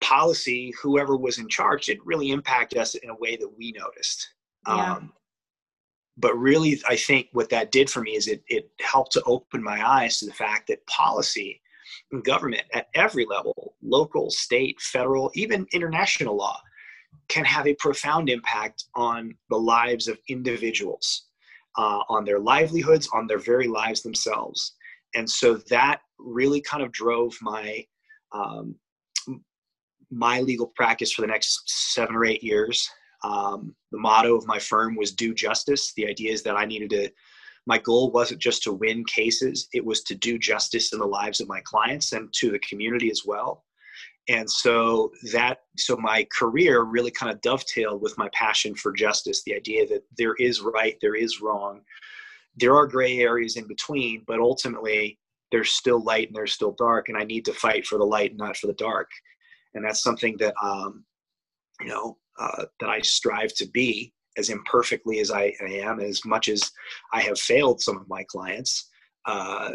[0.00, 4.34] policy whoever was in charge did really impact us in a way that we noticed
[4.66, 4.94] yeah.
[4.94, 5.12] um,
[6.16, 9.62] but really i think what that did for me is it, it helped to open
[9.62, 11.60] my eyes to the fact that policy
[12.12, 16.60] and government at every level local, state, federal, even international law
[17.28, 21.25] can have a profound impact on the lives of individuals,
[21.78, 24.74] uh, on their livelihoods, on their very lives themselves.
[25.14, 27.84] And so that really kind of drove my
[28.32, 28.76] um,
[30.10, 31.62] my legal practice for the next
[31.94, 32.88] seven or eight years.
[33.24, 35.92] Um, the motto of my firm was do justice.
[35.96, 37.10] The idea is that I needed to,
[37.66, 41.40] my goal wasn't just to win cases, it was to do justice in the lives
[41.40, 43.64] of my clients and to the community as well.
[44.28, 49.42] And so that, so my career really kind of dovetailed with my passion for justice
[49.44, 51.82] the idea that there is right, there is wrong.
[52.56, 55.18] There are gray areas in between, but ultimately
[55.52, 57.08] there's still light and there's still dark.
[57.08, 59.08] And I need to fight for the light, and not for the dark
[59.76, 61.04] and that's something that um,
[61.80, 66.00] you know uh, that I strive to be as imperfectly as I, I, am.
[66.00, 66.70] As much as
[67.12, 68.90] I have failed some of my clients,
[69.24, 69.70] uh,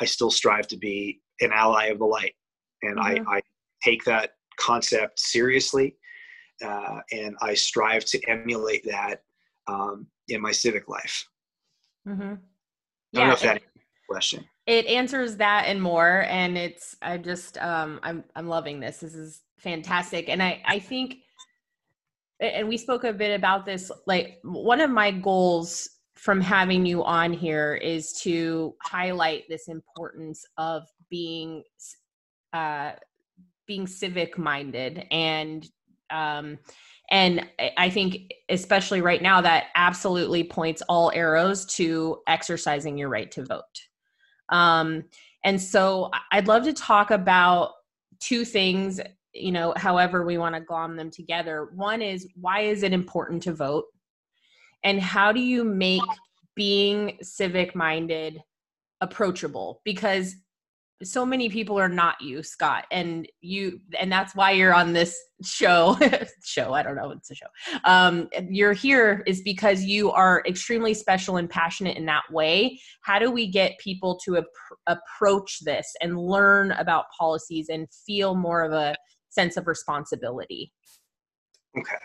[0.00, 2.34] I still strive to be an ally of the light,
[2.82, 3.28] and mm-hmm.
[3.28, 3.42] I, I,
[3.82, 5.96] take that concept seriously,
[6.64, 9.22] uh, and I strive to emulate that
[9.66, 11.26] um, in my civic life.
[12.06, 12.34] Mm-hmm.
[13.12, 13.62] Yeah, I don't know if that
[14.08, 18.98] question it answers that and more and it's i just um i'm i'm loving this
[18.98, 21.16] this is fantastic and i i think
[22.40, 27.02] and we spoke a bit about this like one of my goals from having you
[27.02, 31.64] on here is to highlight this importance of being
[32.52, 32.92] uh
[33.68, 35.68] being civic minded and
[36.10, 36.58] um
[37.10, 43.30] and i think especially right now that absolutely points all arrows to exercising your right
[43.30, 43.62] to vote
[44.50, 45.04] um,
[45.44, 47.72] and so I'd love to talk about
[48.20, 49.00] two things,
[49.32, 51.68] you know, however we want to glom them together.
[51.74, 53.84] One is why is it important to vote?
[54.84, 56.02] And how do you make
[56.54, 58.40] being civic minded
[59.00, 59.80] approachable?
[59.84, 60.34] Because
[61.02, 65.16] so many people are not you scott and you and that's why you're on this
[65.44, 65.96] show
[66.44, 67.46] show i don't know it's a show.
[67.84, 72.80] Um you're here is because you are extremely special and passionate in that way.
[73.02, 74.44] How do we get people to ap-
[74.86, 78.94] approach this and learn about policies and feel more of a
[79.30, 80.72] sense of responsibility?
[81.76, 81.96] Okay.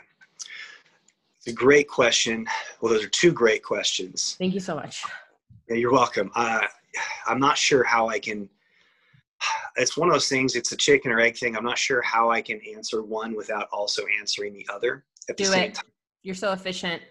[1.37, 2.45] It's a great question.
[2.81, 4.35] Well those are two great questions.
[4.37, 5.03] Thank you so much.
[5.69, 6.31] Yeah, you're welcome.
[6.35, 6.61] Uh,
[7.25, 8.47] i'm not sure how i can
[9.75, 12.29] it's one of those things it's a chicken or egg thing i'm not sure how
[12.29, 15.75] i can answer one without also answering the other at do the same it.
[15.75, 15.85] time.
[16.21, 17.01] You're so efficient.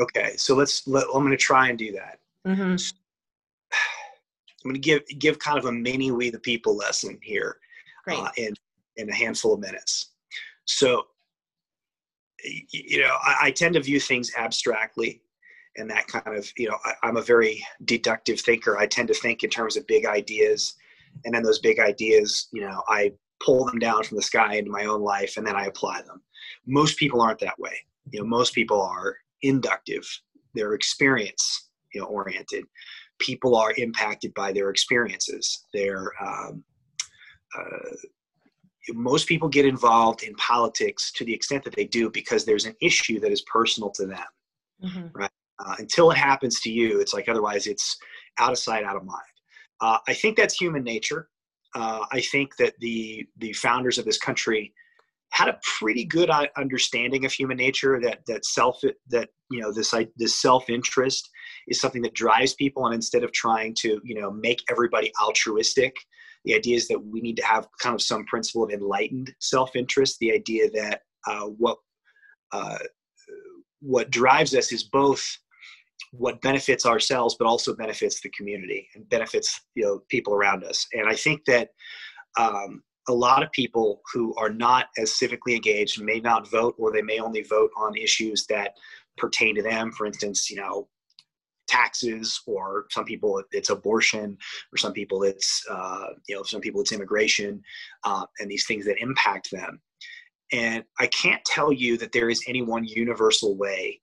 [0.00, 2.18] Okay so let's let, i'm going to try and do that.
[2.46, 2.76] Mm-hmm.
[3.72, 7.56] i'm going to give give kind of a mini we the people lesson here
[8.08, 8.54] uh, in
[8.96, 10.10] in a handful of minutes.
[10.64, 11.06] So
[12.72, 15.20] you know I, I, tend to view things abstractly
[15.76, 18.78] and that kind of you know I, i'm a very deductive thinker.
[18.78, 20.74] I tend to think in terms of big ideas
[21.24, 24.70] and then those big ideas you know i pull them down from the sky into
[24.70, 26.22] my own life and then i apply them.
[26.66, 27.74] Most people aren't that way.
[28.10, 30.06] You know most people are inductive.
[30.54, 32.64] They're experience you know oriented.
[33.18, 35.66] People are impacted by their experiences.
[35.74, 36.64] They're um,
[37.58, 37.96] uh,
[38.92, 42.74] most people get involved in politics to the extent that they do because there's an
[42.80, 44.24] issue that is personal to them.
[44.82, 45.06] Mm-hmm.
[45.12, 45.30] right?
[45.58, 47.98] Uh, until it happens to you it's like otherwise it's
[48.38, 49.20] out of sight out of mind
[49.80, 51.28] uh, I think that's human nature.
[51.74, 54.74] Uh, I think that the the founders of this country
[55.32, 58.00] had a pretty good uh, understanding of human nature.
[58.00, 61.30] That that self that you know this this self interest
[61.68, 65.94] is something that drives people, and instead of trying to you know make everybody altruistic,
[66.44, 69.76] the idea is that we need to have kind of some principle of enlightened self
[69.76, 70.18] interest.
[70.18, 71.78] The idea that uh, what
[72.52, 72.78] uh,
[73.80, 75.24] what drives us is both
[76.12, 80.86] what benefits ourselves but also benefits the community and benefits you know people around us.
[80.92, 81.70] And i think that
[82.38, 86.92] um, a lot of people who are not as civically engaged may not vote or
[86.92, 88.74] they may only vote on issues that
[89.16, 89.90] pertain to them.
[89.92, 90.88] For instance you know
[91.68, 94.36] taxes or some people it's abortion
[94.72, 97.62] or some people it's uh, you know some people it's immigration
[98.04, 99.80] uh, and these things that impact them.
[100.52, 104.00] And i can't tell you that there is any one universal way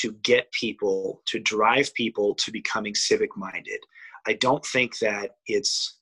[0.00, 3.80] to get people, to drive people to becoming civic minded.
[4.26, 5.98] I don't think that it's,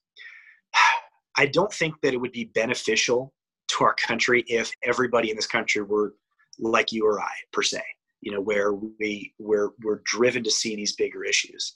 [1.37, 3.33] I don't think that it would be beneficial
[3.69, 6.15] to our country if everybody in this country were
[6.61, 7.83] like you or I, per se,
[8.21, 11.75] you know, where we, we're, we're driven to see these bigger issues.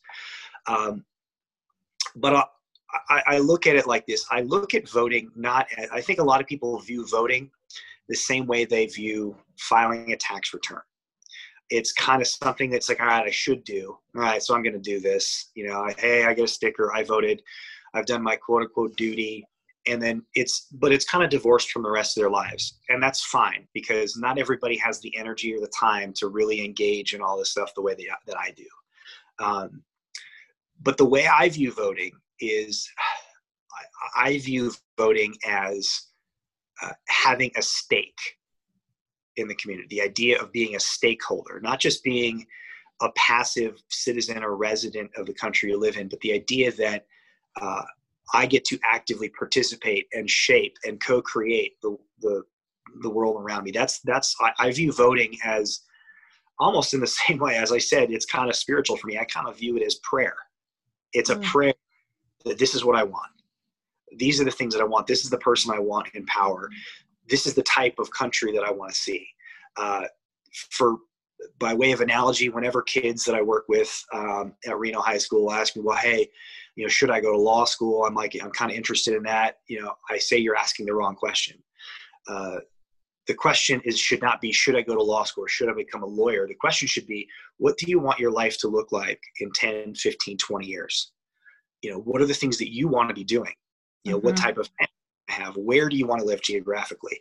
[0.69, 1.05] Um,
[2.15, 2.45] but I,
[3.11, 6.25] I, I look at it like this I look at voting not, I think a
[6.25, 7.51] lot of people view voting
[8.09, 10.81] the same way they view filing a tax return
[11.71, 13.99] it's kind of something that's like, all right, I should do.
[14.17, 15.51] All right, so I'm going to do this.
[15.55, 16.95] You know, hey, I get a sticker.
[16.95, 17.43] I voted.
[17.95, 19.47] I've done my quote unquote duty.
[19.87, 22.79] And then it's, but it's kind of divorced from the rest of their lives.
[22.91, 27.15] And that's fine because not everybody has the energy or the time to really engage
[27.15, 28.67] in all this stuff the way they, that I do.
[29.39, 29.83] Um,
[30.83, 32.89] but the way I view voting is
[34.17, 36.09] I, I view voting as
[36.83, 38.38] uh, having a stake
[39.39, 42.47] in the community, the idea of being a stakeholder, not just being
[43.01, 47.07] a passive citizen or resident of the country you live in, but the idea that
[47.61, 47.83] uh,
[48.35, 52.43] I get to actively participate and shape and co-create the, the
[53.03, 53.71] the world around me.
[53.71, 55.81] That's that's I, I, view voting as
[56.59, 58.11] almost in the same way as I said.
[58.11, 59.19] It's kind of spiritual for me.
[59.19, 60.37] I kind of view it as prayer.
[61.13, 61.45] It's a mm.
[61.45, 61.75] prayer
[62.45, 63.31] that this is what I want.
[64.17, 65.07] These are the things that I want.
[65.07, 66.71] This is the person I want in power.
[67.29, 69.27] This is the type of country that I want to see.
[69.77, 70.05] Uh,
[70.71, 70.97] for
[71.61, 75.53] by way of analogy, whenever kids that I work with um, at Reno High School
[75.53, 76.29] ask me, "Well, hey,
[76.75, 79.23] you know, should I go to law school?" I'm like, I'm kind of interested in
[79.25, 79.59] that.
[79.69, 81.63] You know, I say you're asking the wrong question.
[82.27, 82.59] Uh,
[83.29, 85.75] the question is should not be should i go to law school or should i
[85.75, 88.91] become a lawyer the question should be what do you want your life to look
[88.91, 91.13] like in 10 15 20 years
[91.83, 93.53] you know what are the things that you want to be doing
[94.03, 94.27] you know mm-hmm.
[94.27, 94.69] what type of
[95.31, 97.21] have where do you want to live geographically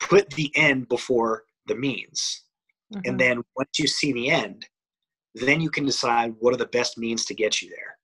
[0.00, 2.44] put the end before the means
[2.92, 3.08] mm-hmm.
[3.08, 4.66] and then once you see the end
[5.34, 7.96] then you can decide what are the best means to get you there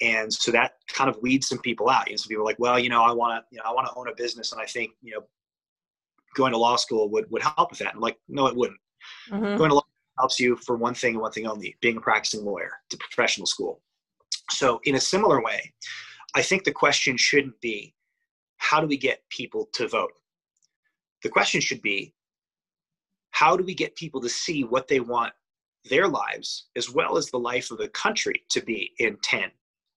[0.00, 2.58] and so that kind of weeds some people out you know some people are like
[2.58, 4.60] well you know i want to you know i want to own a business and
[4.60, 5.20] i think you know
[6.34, 7.94] going to law school would, would help with that.
[7.94, 8.78] I'm like, no, it wouldn't.
[9.30, 9.56] Mm-hmm.
[9.56, 9.82] Going to law
[10.18, 13.46] helps you for one thing and one thing only, being a practicing lawyer to professional
[13.46, 13.80] school.
[14.50, 15.72] So in a similar way,
[16.34, 17.94] I think the question shouldn't be,
[18.62, 20.12] how do we get people to vote?
[21.24, 22.14] The question should be,
[23.32, 25.32] how do we get people to see what they want
[25.90, 29.50] their lives as well as the life of the country to be in 10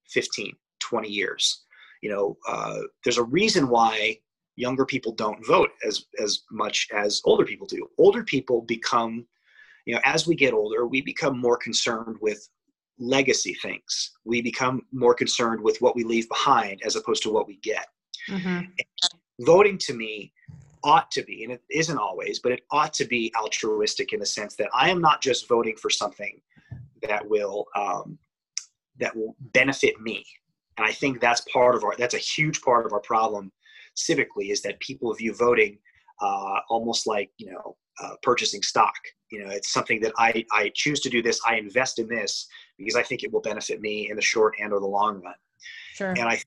[0.10, 1.64] 15 20 years?
[2.02, 4.18] You know uh, there's a reason why
[4.56, 7.88] younger people don't vote as as much as older people do.
[8.00, 9.28] Older people become
[9.86, 12.50] you know as we get older we become more concerned with
[12.98, 14.12] legacy things.
[14.24, 17.86] We become more concerned with what we leave behind as opposed to what we get
[18.30, 18.62] mm-hmm.
[19.42, 20.32] voting to me
[20.84, 24.26] ought to be and it isn't always but it ought to be altruistic in the
[24.26, 26.40] sense that i am not just voting for something
[27.02, 28.18] that will um,
[29.00, 30.24] that will benefit me
[30.78, 33.52] and i think that's part of our that's a huge part of our problem
[33.96, 35.78] civically is that people view voting
[36.22, 38.96] uh, almost like you know uh, purchasing stock.
[39.32, 41.40] You know, it's something that I I choose to do this.
[41.48, 44.74] I invest in this because I think it will benefit me in the short and
[44.74, 45.34] or the long run.
[45.94, 46.10] Sure.
[46.10, 46.42] And I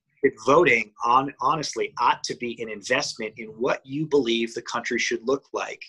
[0.44, 5.26] voting on honestly ought to be an investment in what you believe the country should
[5.26, 5.82] look like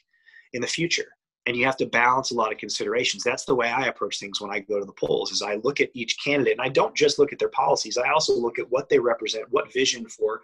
[0.54, 1.08] in the future.
[1.46, 3.24] And you have to balance a lot of considerations.
[3.24, 5.82] That's the way i approach things when i go to the polls is i look
[5.82, 7.98] at each candidate and i don't just look at their policies.
[7.98, 10.42] I also look at what they represent what vision for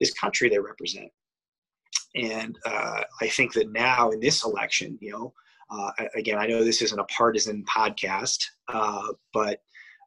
[0.00, 1.10] this country they represent.
[2.16, 5.32] And uh, I think that now in this election, you know,
[5.70, 9.62] uh, again, I know this isn't a partisan podcast, uh, but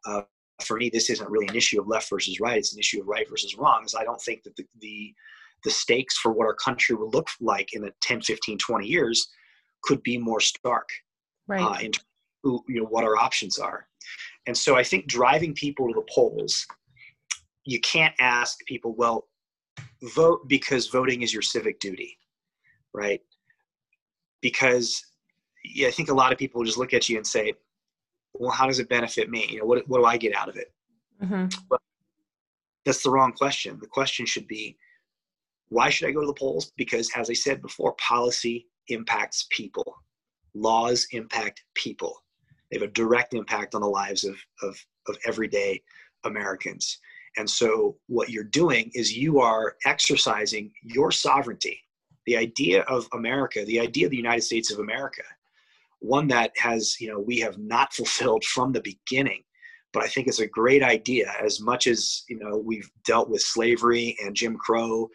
[0.06, 0.24] uh,
[0.62, 2.58] for me, this isn't really an issue of left versus right.
[2.58, 3.84] It's an issue of right versus wrong.
[3.86, 5.14] Is I don't think that the, the
[5.64, 9.30] the stakes for what our country will look like in the 10, 15, 20 years
[9.84, 10.90] could be more stark.
[11.48, 11.62] Right.
[11.62, 11.92] Uh, in
[12.44, 13.88] you know what our options are,
[14.48, 16.66] and so I think driving people to the polls,
[17.64, 19.28] you can't ask people, well,
[20.14, 22.18] vote because voting is your civic duty,
[22.94, 23.22] right?
[24.42, 25.02] Because
[25.64, 27.54] yeah, I think a lot of people just look at you and say,
[28.34, 29.48] well, how does it benefit me?
[29.50, 30.74] You know, what, what do I get out of it?
[31.22, 31.48] Mm-hmm.
[31.70, 31.80] Well,
[32.86, 33.78] that's the wrong question.
[33.80, 34.78] The question should be,
[35.70, 36.72] why should I go to the polls?
[36.78, 39.96] Because as I said before, policy impacts people.
[40.54, 42.24] Laws impact people.
[42.70, 45.82] They have a direct impact on the lives of, of, of everyday
[46.24, 47.00] Americans.
[47.38, 51.80] And so, what you're doing is you are exercising your sovereignty.
[52.28, 55.24] The idea of America, the idea of the United States of America,
[56.04, 59.42] one that has, you know, we have not fulfilled from the beginning.
[59.94, 63.42] But I think it's a great idea as much as, you know, we've dealt with
[63.42, 65.10] slavery and Jim Crow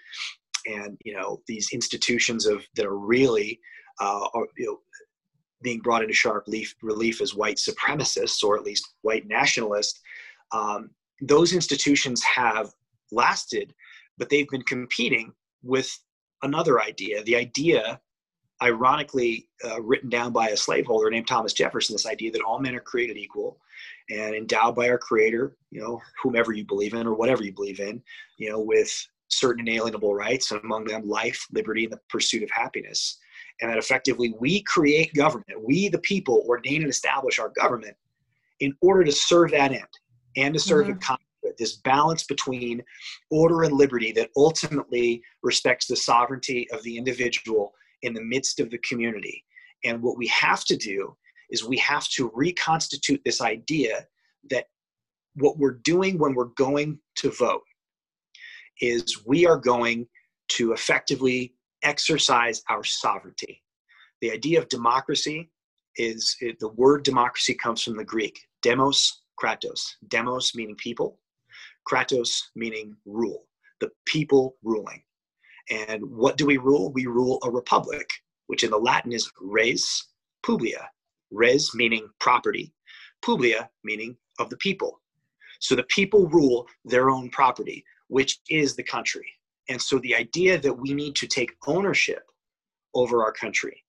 [0.67, 3.61] and, you know, these institutions of that are really,
[4.01, 4.79] uh, are, you know,
[5.63, 10.01] being brought into sharp relief, relief as white supremacists or at least white nationalists.
[10.53, 12.73] Um, those institutions have
[13.11, 13.75] lasted,
[14.17, 15.91] but they've been competing with
[16.43, 17.23] another idea.
[17.25, 18.01] The idea,
[18.63, 22.75] ironically, uh, written down by a slaveholder named Thomas Jefferson, this idea that all men
[22.75, 23.59] are created equal
[24.11, 27.81] and endowed by our Creator, you know, whomever you believe in or whatever you believe
[27.81, 28.03] in,
[28.37, 28.91] you know, with
[29.29, 33.19] certain inalienable rights, and among them life, liberty, and the pursuit of happiness.
[33.61, 37.97] And that effectively we create government, we the people ordain and establish our government
[38.61, 39.87] in order to serve that end
[40.37, 41.13] and to serve mm-hmm.
[41.13, 41.19] a
[41.59, 42.83] this balance between
[43.31, 47.73] order and liberty that ultimately respects the sovereignty of the individual
[48.03, 49.45] in the midst of the community.
[49.85, 51.17] And what we have to do
[51.51, 54.07] is we have to reconstitute this idea
[54.51, 54.67] that
[55.35, 57.63] what we're doing when we're going to vote
[58.81, 60.07] is we are going
[60.49, 63.63] to effectively exercise our sovereignty.
[64.21, 65.51] The idea of democracy
[65.97, 69.95] is the word democracy comes from the Greek demos, kratos.
[70.09, 71.21] Demos meaning people,
[71.89, 73.45] kratos meaning rule,
[73.81, 75.03] the people ruling.
[75.71, 76.93] And what do we rule?
[76.93, 78.11] We rule a republic,
[78.47, 80.09] which in the Latin is res
[80.45, 80.89] publica.
[81.31, 82.73] Res meaning property,
[83.23, 85.01] publica meaning of the people.
[85.61, 89.27] So the people rule their own property, which is the country.
[89.69, 92.23] And so the idea that we need to take ownership
[92.95, 93.85] over our country,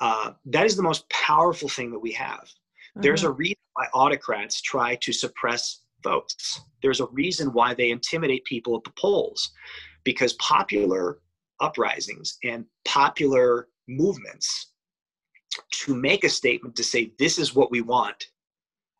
[0.00, 2.44] uh, that is the most powerful thing that we have.
[2.44, 3.00] Mm-hmm.
[3.02, 6.60] There's a reason why autocrats try to suppress votes.
[6.82, 9.50] There's a reason why they intimidate people at the polls,
[10.04, 11.18] because popular
[11.60, 14.72] uprisings and popular movements
[15.72, 18.28] to make a statement to say, this is what we want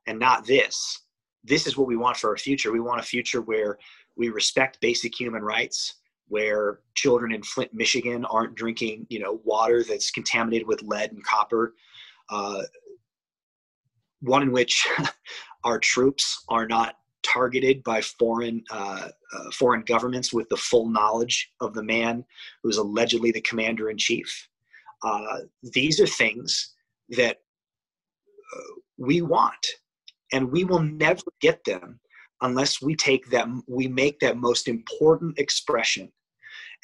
[0.07, 1.03] and not this.
[1.45, 2.73] This is what we want for our future.
[2.73, 3.79] We want a future where
[4.17, 5.95] we respect basic human rights,
[6.29, 11.25] where children in Flint, Michigan aren't drinking, you know, water that's contaminated with lead and
[11.25, 11.75] copper.
[12.29, 12.63] Uh,
[14.21, 14.87] one in which
[15.65, 21.53] our troops are not targeted by foreign uh, uh, foreign governments with the full knowledge
[21.61, 22.25] of the man
[22.63, 24.49] who's allegedly the commander in chief.
[25.03, 26.75] Uh, these are things
[27.11, 27.39] that
[28.57, 29.67] uh, we want,
[30.33, 32.01] and we will never get them
[32.43, 33.63] unless we take them.
[33.69, 36.11] We make that most important expression,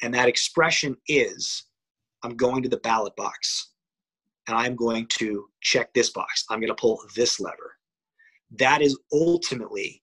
[0.01, 1.65] and that expression is,
[2.23, 3.71] "I'm going to the ballot box."
[4.49, 6.45] And I'm going to check this box.
[6.49, 7.75] I'm going to pull this lever.
[8.57, 10.01] That is ultimately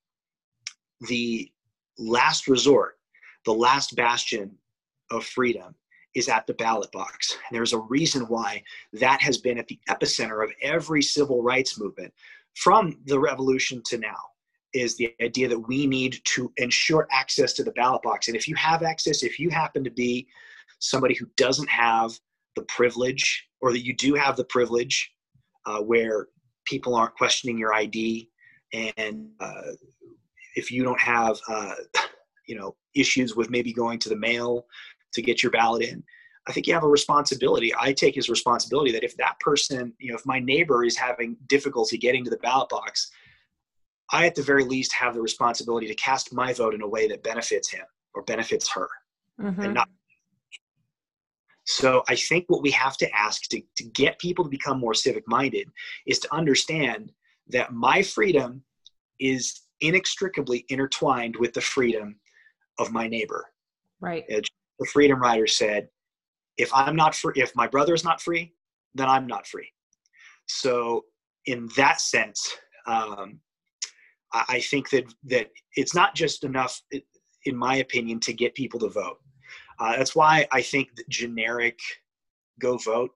[1.09, 1.51] the
[1.99, 2.99] last resort,
[3.45, 4.57] the last bastion
[5.11, 5.75] of freedom
[6.15, 7.37] is at the ballot box.
[7.49, 11.79] And there's a reason why that has been at the epicenter of every civil rights
[11.79, 12.13] movement
[12.55, 14.17] from the revolution to now
[14.73, 18.29] is the idea that we need to ensure access to the ballot box.
[18.29, 20.27] And if you have access, if you happen to be
[20.81, 22.19] somebody who doesn't have
[22.57, 25.13] the privilege, or that you do have the privilege
[25.67, 26.29] uh, where
[26.67, 28.31] people aren't questioning your ID
[28.97, 29.73] and uh,
[30.55, 31.75] if you don't have uh,
[32.47, 34.67] you know issues with maybe going to the mail
[35.13, 36.03] to get your ballot in
[36.47, 40.11] i think you have a responsibility i take his responsibility that if that person you
[40.11, 43.11] know if my neighbor is having difficulty getting to the ballot box
[44.13, 47.09] i at the very least have the responsibility to cast my vote in a way
[47.09, 47.85] that benefits him
[48.15, 48.89] or benefits her
[49.41, 49.63] mm-hmm.
[49.63, 49.89] and not
[51.65, 54.93] so i think what we have to ask to, to get people to become more
[54.93, 55.67] civic minded
[56.07, 57.11] is to understand
[57.49, 58.63] that my freedom
[59.19, 62.17] is inextricably intertwined with the freedom
[62.79, 63.47] of my neighbor.
[64.01, 64.25] Right.
[64.29, 65.89] The Freedom Rider said,
[66.57, 68.53] if I'm not free, if my brother is not free,
[68.95, 69.71] then I'm not free.
[70.47, 71.05] So,
[71.47, 72.57] in that sense,
[72.87, 73.41] um,
[74.33, 76.81] I, I think that that it's not just enough,
[77.45, 79.19] in my opinion, to get people to vote.
[79.79, 81.79] Uh, that's why I think that generic
[82.61, 83.11] go vote,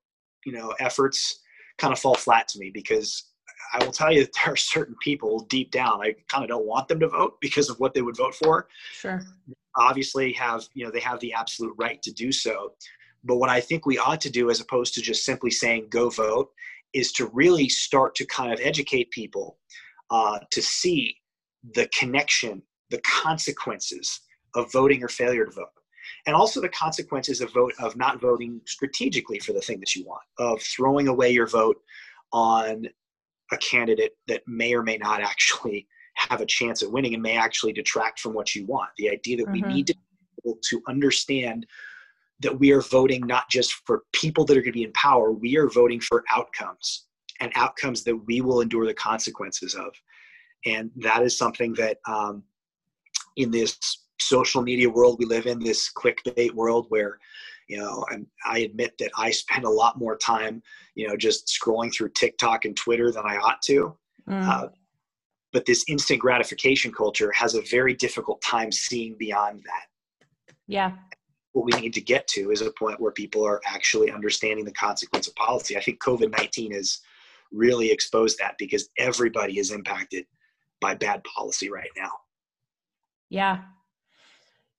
[0.45, 1.41] you know, efforts
[1.79, 3.31] kind of fall flat to me because
[3.73, 6.67] I will tell you that there are certain people deep down I kind of don't
[6.67, 8.69] want them to vote because of what they would vote for.
[8.93, 9.23] Sure.
[9.77, 12.73] Obviously, have you know they have the absolute right to do so.
[13.25, 16.09] But what I think we ought to do, as opposed to just simply saying go
[16.09, 16.51] vote,
[16.93, 19.59] is to really start to kind of educate people
[20.11, 21.17] uh, to see
[21.75, 24.21] the connection, the consequences
[24.55, 25.69] of voting or failure to vote
[26.27, 30.05] and also the consequences of vote of not voting strategically for the thing that you
[30.05, 31.81] want of throwing away your vote
[32.33, 32.87] on
[33.53, 37.37] a candidate that may or may not actually have a chance at winning and may
[37.37, 38.91] actually detract from what you want.
[38.99, 39.69] The idea that mm-hmm.
[39.69, 40.01] we need to be
[40.45, 41.67] able to understand
[42.41, 45.33] that we are voting not just for people that are going to be in power,
[45.33, 47.07] we are voting for outcomes
[47.41, 49.93] and outcomes that we will endure the consequences of.
[50.67, 52.43] And that is something that um,
[53.37, 53.79] in this
[54.21, 57.19] social media world we live in, this clickbait world where
[57.69, 60.63] you know and i admit that i spend a lot more time
[60.95, 63.97] you know just scrolling through tiktok and twitter than i ought to.
[64.29, 64.47] Mm.
[64.47, 64.69] uh,
[65.53, 69.87] but this instant gratification culture has a very difficult time seeing beyond that.
[70.67, 70.93] Yeah.
[71.53, 74.73] What we need to get to is a point where people are actually understanding the
[74.73, 75.77] consequence of policy.
[75.77, 77.01] I think covid-19 has
[77.51, 80.27] really exposed that because everybody is impacted
[80.81, 82.11] by bad policy right now.
[83.31, 83.63] Yeah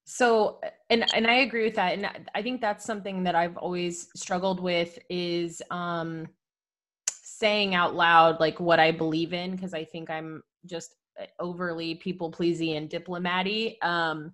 [0.10, 4.10] so and and I agree with that and I think that's something that I've always
[4.16, 6.28] struggled with is um
[7.12, 11.94] saying out loud like what I believe in because I think I'm just uh, overly
[11.94, 14.34] people pleasing and diplomaty um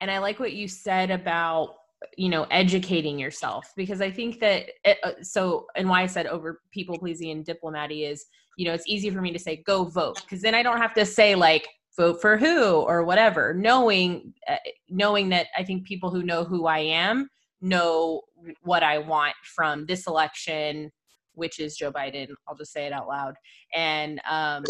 [0.00, 1.76] and I like what you said about
[2.16, 6.26] you know educating yourself because I think that it, uh, so and why I said
[6.26, 8.26] over people pleasing and diplomaty is
[8.56, 10.94] you know it's easy for me to say go vote because then I don't have
[10.94, 11.68] to say like
[11.98, 14.56] vote for who or whatever knowing uh,
[14.88, 17.28] knowing that i think people who know who i am
[17.60, 18.22] know
[18.62, 20.90] what I want from this election,
[21.34, 22.28] which is Joe Biden.
[22.46, 23.34] I'll just say it out loud.
[23.74, 24.64] And um,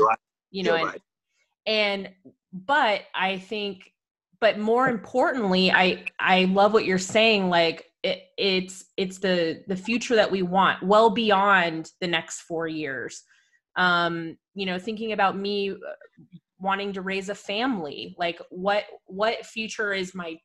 [0.50, 1.00] you know, and,
[1.66, 2.08] and
[2.52, 3.92] but I think,
[4.40, 7.50] but more importantly, I I love what you're saying.
[7.50, 12.66] Like it, it's it's the the future that we want, well beyond the next four
[12.66, 13.22] years.
[13.76, 15.74] Um, you know, thinking about me uh,
[16.60, 20.36] wanting to raise a family, like what what future is my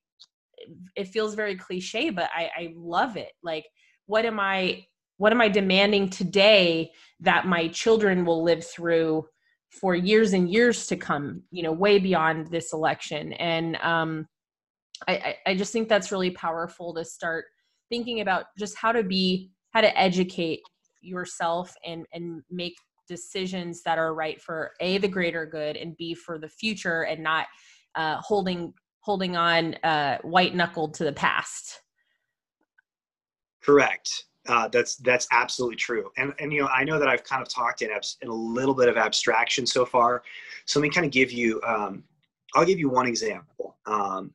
[0.95, 3.31] it feels very cliche, but I, I love it.
[3.43, 3.65] Like,
[4.05, 4.85] what am I
[5.17, 9.25] what am I demanding today that my children will live through
[9.69, 13.33] for years and years to come, you know, way beyond this election.
[13.33, 14.27] And um
[15.07, 17.45] I, I just think that's really powerful to start
[17.89, 20.61] thinking about just how to be how to educate
[21.01, 22.75] yourself and and make
[23.07, 27.21] decisions that are right for a the greater good and b for the future and
[27.21, 27.47] not
[27.95, 31.81] uh, holding holding on uh, white knuckled to the past.
[33.61, 34.25] Correct.
[34.47, 36.09] Uh, that's that's absolutely true.
[36.17, 38.33] And and you know I know that I've kind of talked in abs- in a
[38.33, 40.23] little bit of abstraction so far.
[40.65, 41.61] So let me kind of give you.
[41.65, 42.03] Um,
[42.55, 43.77] I'll give you one example.
[43.85, 44.33] Um,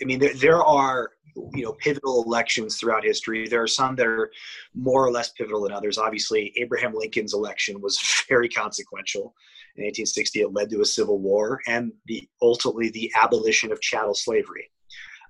[0.00, 1.12] I mean, there, there are
[1.54, 3.46] you know pivotal elections throughout history.
[3.48, 4.30] There are some that are
[4.74, 5.98] more or less pivotal than others.
[5.98, 9.34] Obviously, Abraham Lincoln's election was very consequential
[9.76, 10.40] in 1860.
[10.40, 14.70] It led to a civil war and the ultimately the abolition of chattel slavery.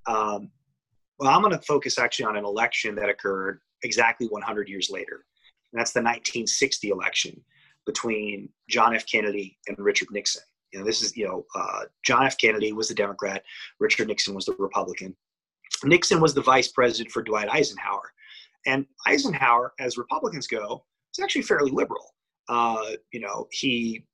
[0.07, 0.51] Um,
[1.19, 5.25] well, I'm going to focus actually on an election that occurred exactly 100 years later.
[5.73, 7.41] And that's the 1960 election
[7.87, 9.07] between John F.
[9.07, 10.43] Kennedy and Richard Nixon.
[10.73, 12.37] You know, this is, you know, uh, John F.
[12.37, 13.43] Kennedy was the Democrat,
[13.79, 15.17] Richard Nixon was the Republican.
[15.85, 18.13] Nixon was the vice president for Dwight Eisenhower.
[18.67, 22.15] And Eisenhower, as Republicans go, is actually fairly liberal.
[22.49, 24.05] Uh, you know, he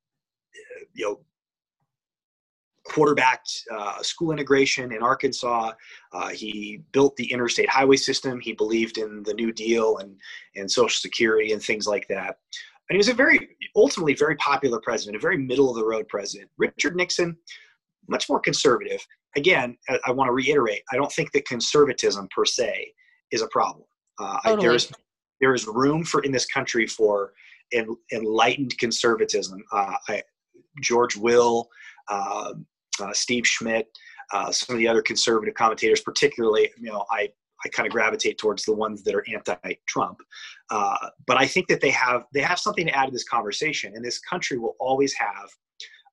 [0.94, 1.20] you know,
[2.84, 5.72] quarterbacked uh, school integration in Arkansas.
[6.12, 8.40] Uh, he built the interstate highway system.
[8.40, 10.16] He believed in the New Deal and
[10.56, 12.38] and Social Security and things like that.
[12.88, 16.08] And he was a very ultimately very popular president, a very middle of the road
[16.08, 16.50] president.
[16.58, 17.36] Richard Nixon,
[18.08, 19.06] much more conservative.
[19.36, 22.92] Again, I, I want to reiterate: I don't think that conservatism per se
[23.30, 23.84] is a problem.
[24.18, 24.68] Uh, totally.
[24.68, 24.92] there's
[25.40, 27.32] there is room for in this country for
[27.72, 29.62] en, enlightened conservatism.
[29.72, 30.22] Uh, I,
[30.80, 31.68] George Will,
[32.08, 32.54] uh,
[33.00, 33.88] uh, Steve Schmidt,
[34.32, 37.28] uh, some of the other conservative commentators, particularly, you know, I,
[37.64, 40.18] I kind of gravitate towards the ones that are anti-Trump.
[40.70, 43.92] Uh, but I think that they have they have something to add to this conversation,
[43.94, 45.50] and this country will always have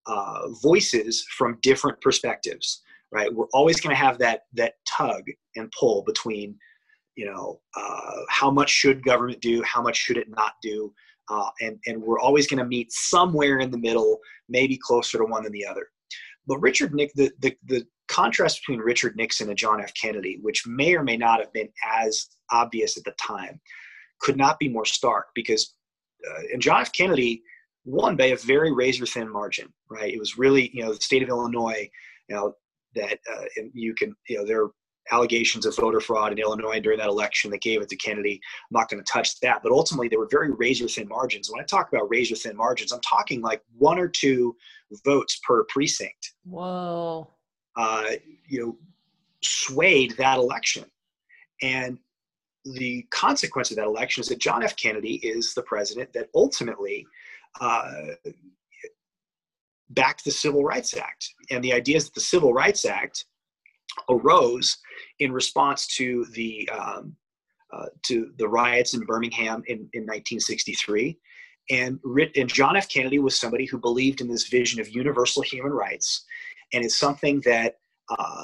[0.06, 2.84] uh, voices from different perspectives.
[3.12, 3.34] Right?
[3.34, 5.24] We're always going to have that that tug
[5.56, 6.58] and pull between,
[7.16, 10.94] you know, uh, how much should government do, how much should it not do,
[11.30, 15.26] uh, and, and we're always going to meet somewhere in the middle, maybe closer to
[15.26, 15.88] one than the other.
[16.48, 19.94] But Richard Nick, the, the, the contrast between Richard Nixon and John F.
[19.94, 23.62] Kennedy, which may or may not have been as obvious at the time,
[24.20, 25.76] could not be more stark because,
[26.28, 26.92] uh, and John F.
[26.92, 27.44] Kennedy
[27.86, 30.14] won by a very razor thin margin, right?
[30.14, 31.90] It was really, you know, the state of Illinois,
[32.28, 32.56] you know,
[32.96, 34.72] that uh, you can, you know, there are
[35.12, 38.34] allegations of voter fraud in Illinois during that election that gave it to Kennedy.
[38.34, 39.62] I'm not going to touch that.
[39.64, 41.52] But ultimately, they were very razor thin margins.
[41.52, 44.56] When I talk about razor thin margins, I'm talking like one or two
[45.06, 46.34] votes per precinct.
[46.46, 47.32] Whoa.
[47.76, 48.12] Uh,
[48.48, 48.78] you know,
[49.42, 50.86] swayed that election.
[51.62, 51.98] And
[52.66, 54.76] the consequence of that election is that John F.
[54.76, 57.06] Kennedy is the president that ultimately
[57.60, 57.92] uh,
[59.90, 61.30] backed the Civil Rights Act.
[61.50, 63.26] And the idea is that the Civil Rights Act
[64.10, 64.78] arose
[65.20, 67.16] in response to the um,
[67.72, 71.18] uh, to the riots in Birmingham in, in 1963.
[71.70, 72.00] And,
[72.36, 72.90] and John F.
[72.90, 76.26] Kennedy was somebody who believed in this vision of universal human rights,
[76.74, 77.76] and it's something that
[78.10, 78.44] uh,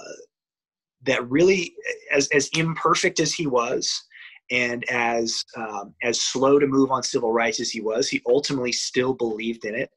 [1.05, 1.73] that really,
[2.11, 4.03] as as imperfect as he was,
[4.51, 8.71] and as um, as slow to move on civil rights as he was, he ultimately
[8.71, 9.89] still believed in it.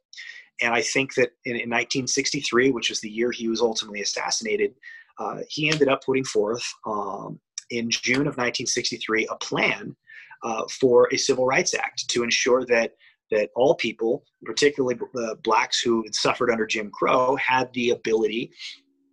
[0.61, 4.75] And I think that in, in 1963, which was the year he was ultimately assassinated,
[5.19, 7.41] uh, he ended up putting forth um,
[7.71, 9.97] in June of 1963 a plan
[10.43, 12.93] uh, for a civil rights act to ensure that
[13.31, 18.51] that all people, particularly the blacks who had suffered under Jim Crow, had the ability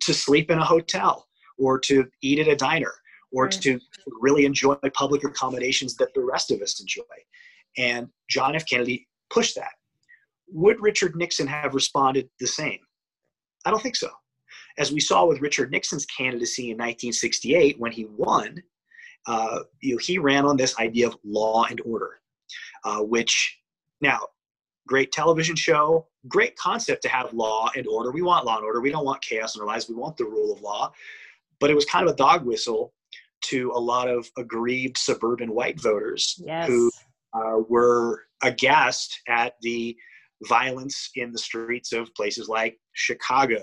[0.00, 1.26] to sleep in a hotel
[1.58, 2.92] or to eat at a diner
[3.32, 3.52] or right.
[3.52, 3.78] to
[4.20, 7.02] really enjoy public accommodations that the rest of us enjoy.
[7.76, 8.64] And John F.
[8.66, 9.72] Kennedy pushed that.
[10.48, 12.78] Would Richard Nixon have responded the same?
[13.64, 14.10] I don't think so
[14.78, 18.62] as we saw with Richard Nixon's candidacy in 1968 when he won,
[19.26, 22.20] uh, you know, he ran on this idea of law and order,
[22.84, 23.58] uh, which
[24.00, 24.20] now,
[24.86, 28.12] great television show, great concept to have law and order.
[28.12, 28.80] We want law and order.
[28.80, 29.88] We don't want chaos in our lives.
[29.88, 30.92] We want the rule of law.
[31.58, 32.92] But it was kind of a dog whistle
[33.44, 36.68] to a lot of aggrieved suburban white voters yes.
[36.68, 36.90] who
[37.32, 39.96] uh, were aghast at the
[40.44, 43.60] violence in the streets of places like Chicago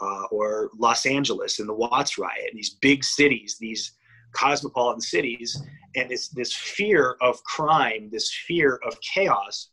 [0.00, 3.92] uh, or Los Angeles in the Watts riot, these big cities, these
[4.32, 5.60] cosmopolitan cities,
[5.96, 9.70] and this this fear of crime, this fear of chaos,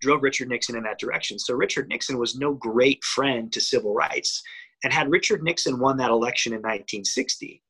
[0.00, 1.38] drove Richard Nixon in that direction.
[1.38, 4.42] So Richard Nixon was no great friend to civil rights,
[4.84, 7.62] and had Richard Nixon won that election in 1960.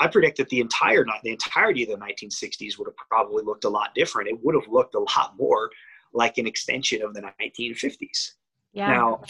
[0.00, 3.68] I predict that the entire the entirety of the 1960s would have probably looked a
[3.68, 4.28] lot different.
[4.28, 5.70] It would have looked a lot more
[6.14, 8.32] like an extension of the 1950s.
[8.72, 8.88] Yeah.
[8.88, 9.22] Now,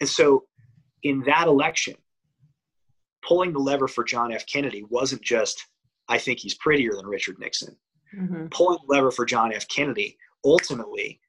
[0.00, 0.44] and so
[1.02, 1.94] in that election,
[3.22, 4.46] pulling the lever for John F.
[4.46, 5.64] Kennedy wasn't just,
[6.08, 7.76] I think he's prettier than Richard Nixon.
[8.16, 8.46] Mm-hmm.
[8.48, 9.68] Pulling the lever for John F.
[9.68, 11.20] Kennedy ultimately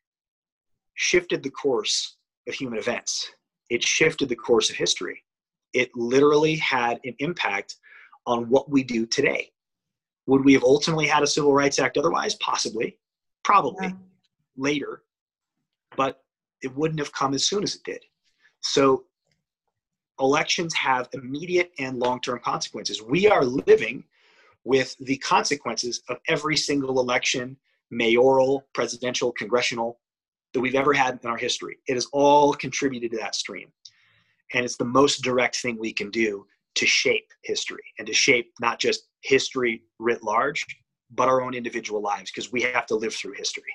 [0.95, 2.17] shifted the course
[2.47, 3.31] of human events.
[3.69, 5.23] It shifted the course of history.
[5.73, 7.75] It literally had an impact
[8.25, 9.51] on what we do today.
[10.27, 12.35] Would we have ultimately had a Civil Rights Act otherwise?
[12.35, 12.97] Possibly.
[13.43, 13.87] Probably.
[13.87, 13.93] Yeah
[14.59, 15.03] later,
[15.95, 16.23] but
[16.61, 18.03] it wouldn't have come as soon as it did.
[18.61, 19.05] So
[20.19, 23.01] elections have immediate and long-term consequences.
[23.01, 24.03] We are living
[24.65, 27.55] with the consequences of every single election,
[27.89, 29.99] mayoral, presidential, congressional,
[30.53, 31.77] that we've ever had in our history.
[31.87, 33.71] It has all contributed to that stream.
[34.53, 36.45] And it's the most direct thing we can do
[36.75, 40.65] to shape history and to shape not just history writ large,
[41.11, 43.73] but our own individual lives, because we have to live through history.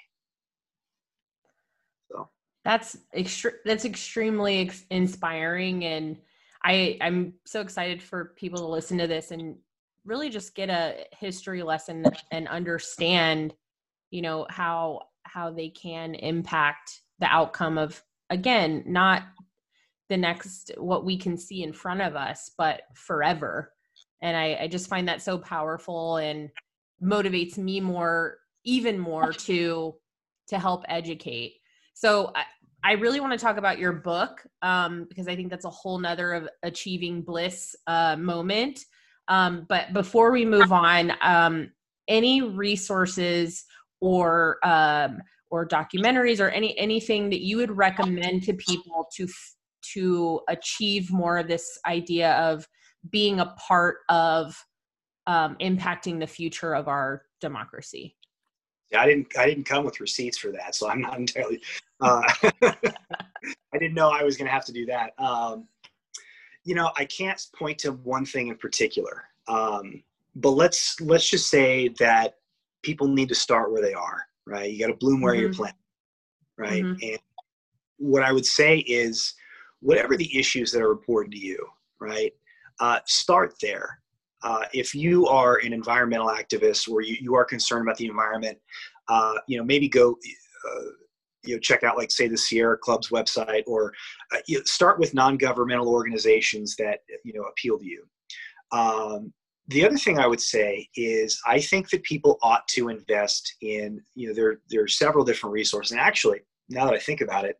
[2.64, 6.16] That's extre- that's extremely ex- inspiring and
[6.62, 9.56] I I'm so excited for people to listen to this and
[10.04, 13.54] really just get a history lesson and understand
[14.10, 19.24] you know how how they can impact the outcome of again not
[20.08, 23.72] the next what we can see in front of us but forever.
[24.22, 26.48] And I, I just find that so powerful and
[27.02, 29.94] motivates me more even more to
[30.48, 31.54] to help educate
[31.94, 32.44] so I,
[32.84, 35.98] I really want to talk about your book um, because I think that's a whole
[35.98, 38.80] nother of achieving bliss uh, moment.
[39.28, 41.70] Um, but before we move on, um,
[42.08, 43.64] any resources
[44.00, 49.26] or um, or documentaries or any anything that you would recommend to people to
[49.92, 52.68] to achieve more of this idea of
[53.10, 54.54] being a part of
[55.26, 58.16] um, impacting the future of our democracy?
[58.96, 61.60] I didn't I didn't come with receipts for that, so I'm not entirely.
[62.00, 62.22] Uh,
[62.62, 65.12] I didn't know I was going to have to do that.
[65.18, 65.66] Um,
[66.64, 70.02] you know, I can't point to one thing in particular, um,
[70.36, 72.36] but let's let's just say that
[72.82, 74.22] people need to start where they are.
[74.46, 75.40] Right, you got to bloom where mm-hmm.
[75.40, 75.78] you're planted.
[76.56, 77.02] Right, mm-hmm.
[77.02, 77.18] and
[77.98, 79.34] what I would say is,
[79.80, 81.66] whatever the issues that are important to you,
[82.00, 82.32] right,
[82.80, 84.00] uh, start there.
[84.44, 88.58] Uh, if you are an environmental activist or you, you are concerned about the environment,
[89.08, 90.84] uh, you know, maybe go, uh,
[91.44, 93.92] you know, check out like say the Sierra Club's website or
[94.32, 98.04] uh, you know, start with non-governmental organizations that, you know, appeal to you.
[98.70, 99.32] Um,
[99.68, 104.02] the other thing I would say is I think that people ought to invest in,
[104.14, 105.92] you know, there, there are several different resources.
[105.92, 107.56] And actually, now that I think about it,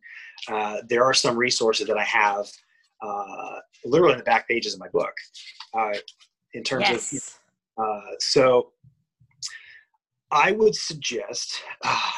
[0.47, 2.45] uh, there are some resources that I have
[3.85, 5.13] literally in the back pages of my book.
[6.55, 7.13] In terms yes.
[7.13, 7.39] of
[7.77, 8.71] uh, so
[10.31, 11.99] i would suggest uh,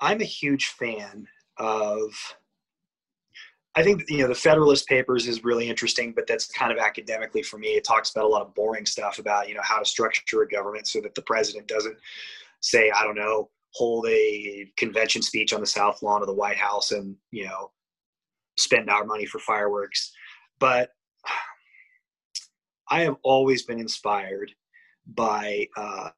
[0.00, 1.26] i'm a huge fan
[1.56, 2.10] of
[3.74, 7.42] i think you know the federalist papers is really interesting but that's kind of academically
[7.42, 9.84] for me it talks about a lot of boring stuff about you know how to
[9.84, 11.96] structure a government so that the president doesn't
[12.60, 16.58] say i don't know hold a convention speech on the south lawn of the white
[16.58, 17.70] house and you know
[18.58, 20.12] spend our money for fireworks
[20.62, 20.90] but
[22.88, 24.52] I have always been inspired
[25.08, 26.10] by uh,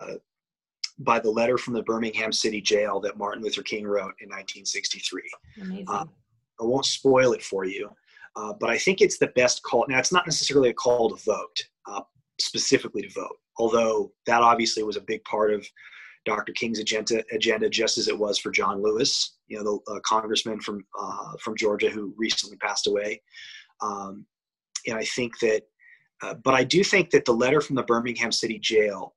[0.99, 5.23] by the letter from the Birmingham City Jail that Martin Luther King wrote in 1963.
[5.63, 5.87] Amazing.
[5.89, 6.05] Uh,
[6.61, 7.89] I won't spoil it for you,
[8.37, 9.87] uh, but I think it's the best call.
[9.89, 12.03] Now, it's not necessarily a call to vote, uh,
[12.39, 15.67] specifically to vote, although that obviously was a big part of
[16.27, 16.53] Dr.
[16.53, 20.61] King's agenda, agenda just as it was for John Lewis, you know, the uh, congressman
[20.61, 23.23] from uh, from Georgia who recently passed away.
[23.81, 24.27] Um,
[24.87, 25.62] and I think that,
[26.22, 29.14] uh, but I do think that the letter from the Birmingham City Jail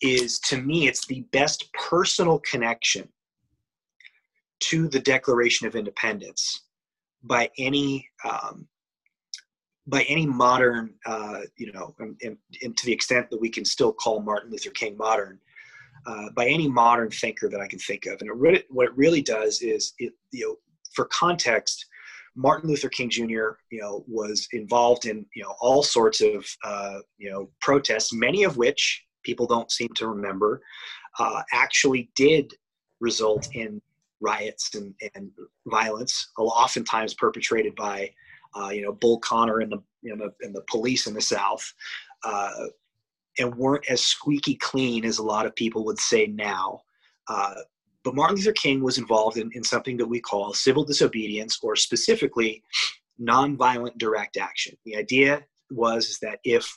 [0.00, 3.08] is, to me, it's the best personal connection
[4.60, 6.62] to the Declaration of Independence
[7.22, 8.68] by any um,
[9.86, 13.66] by any modern, uh, you know, and, and, and, to the extent that we can
[13.66, 15.38] still call Martin Luther King modern,
[16.06, 18.20] uh, by any modern thinker that I can think of.
[18.20, 20.56] And it really, what it really does is, it, you know,
[20.94, 21.86] for context,
[22.36, 26.98] Martin Luther King Jr., you know, was involved in you know all sorts of uh,
[27.18, 30.60] you know protests, many of which people don't seem to remember,
[31.18, 32.52] uh, actually did
[33.00, 33.80] result in
[34.20, 35.30] riots and, and
[35.66, 38.10] violence, oftentimes perpetrated by
[38.56, 41.72] uh, you know Bull Connor and the you know and the police in the South,
[42.24, 42.66] uh,
[43.38, 46.80] and weren't as squeaky clean as a lot of people would say now.
[48.04, 51.74] But Martin Luther King was involved in, in something that we call civil disobedience, or
[51.74, 52.62] specifically
[53.20, 54.76] nonviolent direct action.
[54.84, 56.76] The idea was is that if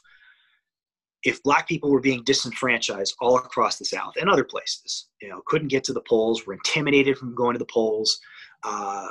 [1.24, 5.42] if black people were being disenfranchised all across the South and other places, you know,
[5.46, 8.20] couldn't get to the polls, were intimidated from going to the polls,
[8.64, 9.08] uh,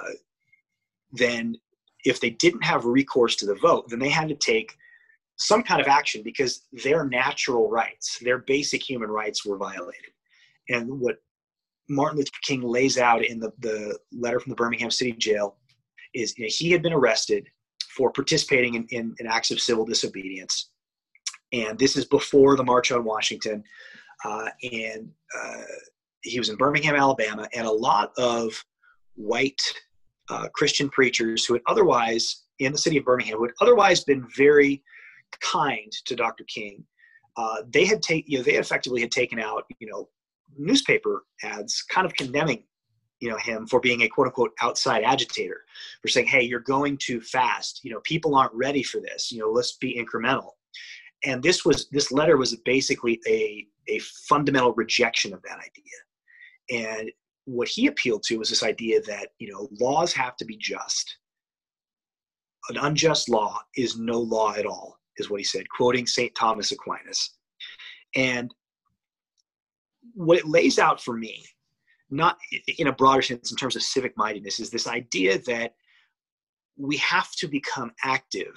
[1.13, 1.57] then
[2.05, 4.73] if they didn't have recourse to the vote, then they had to take
[5.37, 10.13] some kind of action because their natural rights, their basic human rights were violated.
[10.71, 11.17] And what
[11.89, 15.57] Martin Luther King lays out in the, the letter from the Birmingham City Jail
[16.15, 17.49] is you know, he had been arrested
[17.97, 20.71] for participating in, in, in, acts of civil disobedience.
[21.53, 23.63] And this is before the March on Washington.
[24.25, 25.09] Uh, and
[25.39, 25.63] uh,
[26.23, 28.53] he was in Birmingham, Alabama, and a lot of
[29.15, 29.61] white
[30.29, 34.27] uh, Christian preachers who had otherwise, in the city of Birmingham, who had otherwise been
[34.37, 34.83] very
[35.41, 36.45] kind to Dr.
[36.45, 36.85] King,
[37.37, 40.09] uh, they had taken, you know, they effectively had taken out, you know,
[40.59, 42.65] newspaper ads kind of condemning
[43.21, 45.65] you know him for being a quote unquote outside agitator
[46.03, 47.81] for saying hey you're going too fast.
[47.83, 49.33] You know people aren't ready for this.
[49.33, 50.51] You know let's be incremental.
[51.25, 53.99] And this was this letter was basically a a
[54.29, 56.99] fundamental rejection of that idea.
[56.99, 57.11] And
[57.45, 61.19] what he appealed to was this idea that you know laws have to be just.
[62.69, 66.73] An unjust law is no law at all is what he said quoting st thomas
[66.73, 67.37] aquinas.
[68.15, 68.53] And
[70.15, 71.45] what it lays out for me,
[72.11, 72.39] not
[72.79, 75.75] in a broader sense in terms of civic mindedness, is this idea that
[76.77, 78.55] we have to become active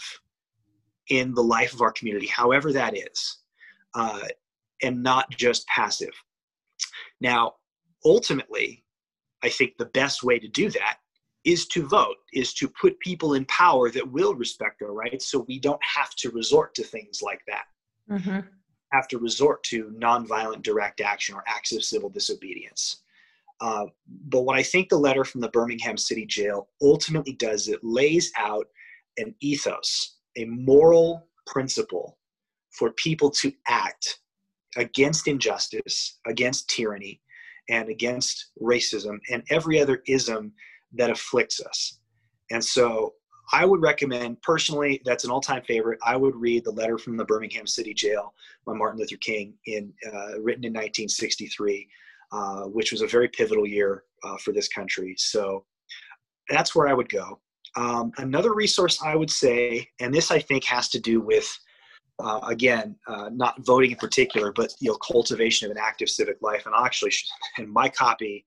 [1.10, 3.40] in the life of our community, however that is,
[3.96, 4.22] uh,
[4.84, 6.14] and not just passive.
[7.20, 7.54] Now,
[8.06, 8.84] ultimately,
[9.44, 10.98] I think the best way to do that
[11.46, 15.46] is to vote, is to put people in power that will respect our rights so
[15.48, 17.64] we don't have to resort to things like that.
[18.12, 18.40] Mm-hmm
[18.92, 23.04] have to resort to nonviolent direct action or acts of civil disobedience.
[23.62, 23.86] Uh,
[24.28, 28.32] but what I think the letter from the Birmingham City Jail ultimately does, it lays
[28.38, 28.68] out
[29.18, 32.18] an ethos, a moral principle
[32.72, 34.20] for people to act
[34.78, 37.22] against injustice, against tyranny,
[37.70, 40.54] and against racism and every other ism
[40.94, 42.00] that afflicts us.
[42.52, 43.14] And so
[43.52, 46.00] I would recommend personally, that's an all-time favorite.
[46.06, 48.34] I would read the letter from the Birmingham City Jail
[48.66, 51.88] by Martin Luther King, in uh, written in 1963,
[52.32, 55.16] uh, which was a very pivotal year uh, for this country.
[55.18, 55.66] So
[56.50, 57.40] that's where I would go.
[57.76, 61.50] Um, another resource I would say, and this I think has to do with
[62.20, 66.42] uh, again, uh, not voting in particular, but you know, cultivation of an active civic
[66.42, 66.66] life.
[66.66, 67.14] And actually,
[67.58, 68.46] in my copy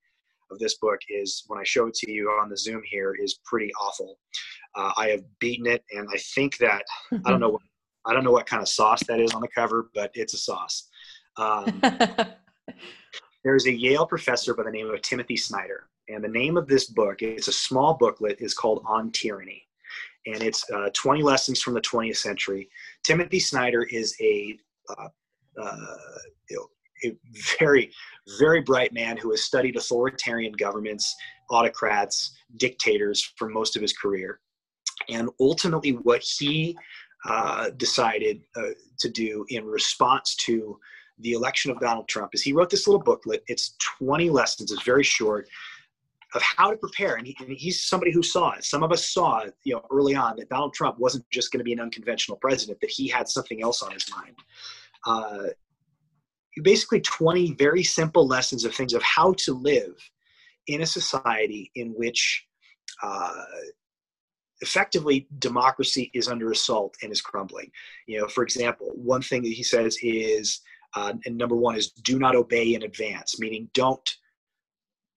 [0.52, 3.40] of this book is when I show it to you on the Zoom here is
[3.44, 4.18] pretty awful.
[4.74, 7.62] Uh, I have beaten it, and I think that I don't know what
[8.04, 10.38] I don't know what kind of sauce that is on the cover, but it's a
[10.38, 10.88] sauce.
[11.36, 11.80] Um,
[13.44, 16.86] there's a Yale professor by the name of Timothy Snyder, and the name of this
[16.86, 19.62] book it's a small booklet is called On Tyranny,
[20.26, 22.68] and it's uh, 20 lessons from the 20th century.
[23.04, 24.58] Timothy Snyder is a
[24.98, 25.08] uh,
[25.60, 25.96] uh,
[27.04, 27.16] a
[27.58, 27.90] very,
[28.38, 31.14] very bright man who has studied authoritarian governments,
[31.50, 34.40] autocrats, dictators for most of his career.
[35.08, 36.76] And ultimately, what he
[37.28, 40.78] uh, decided uh, to do in response to
[41.18, 43.44] the election of Donald Trump is he wrote this little booklet.
[43.46, 45.48] It's 20 lessons, it's very short,
[46.34, 47.16] of how to prepare.
[47.16, 48.64] And, he, and, he's somebody who saw it.
[48.64, 51.64] Some of us saw, you know, early on that Donald Trump wasn't just going to
[51.64, 54.36] be an unconventional president; that he had something else on his mind.
[55.06, 55.48] Uh,
[56.62, 59.94] basically 20 very simple lessons of things of how to live
[60.66, 62.46] in a society in which
[63.02, 63.32] uh,
[64.60, 67.70] effectively democracy is under assault and is crumbling.
[68.06, 70.60] You know, for example, one thing that he says is,
[70.94, 74.08] uh, and number one is do not obey in advance, meaning don't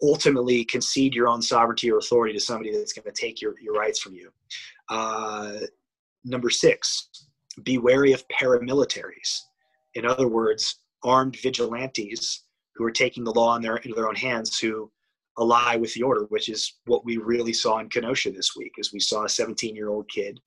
[0.01, 3.73] ultimately concede your own sovereignty or authority to somebody that's going to take your, your
[3.73, 4.31] rights from you.
[4.89, 5.59] Uh,
[6.23, 7.09] number six,
[7.63, 9.41] be wary of paramilitaries.
[9.93, 12.43] In other words, armed vigilantes
[12.75, 14.91] who are taking the law in their, into their own hands who
[15.37, 18.91] ally with the order, which is what we really saw in Kenosha this week, as
[18.91, 20.39] we saw a 17-year-old kid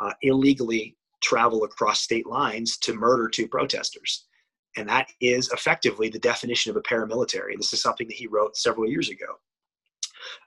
[0.00, 4.26] uh, illegally travel across state lines to murder two protesters.
[4.76, 7.56] And that is effectively the definition of a paramilitary.
[7.56, 9.26] This is something that he wrote several years ago.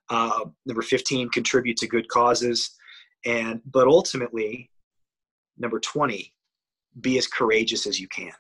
[0.09, 2.71] Uh, number 15, contribute to good causes.
[3.25, 4.71] And, but ultimately,
[5.57, 6.33] number 20,
[7.01, 8.31] be as courageous as you can.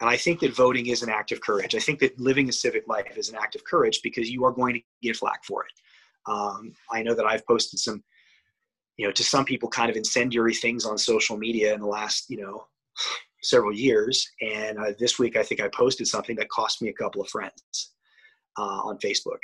[0.00, 1.74] And I think that voting is an act of courage.
[1.74, 4.52] I think that living a civic life is an act of courage because you are
[4.52, 5.72] going to get flack for it.
[6.30, 8.02] Um, I know that I've posted some,
[8.96, 12.28] you know, to some people kind of incendiary things on social media in the last,
[12.28, 12.66] you know,
[13.42, 14.26] several years.
[14.40, 17.28] And uh, this week, I think I posted something that cost me a couple of
[17.28, 17.92] friends
[18.58, 19.40] uh, on Facebook.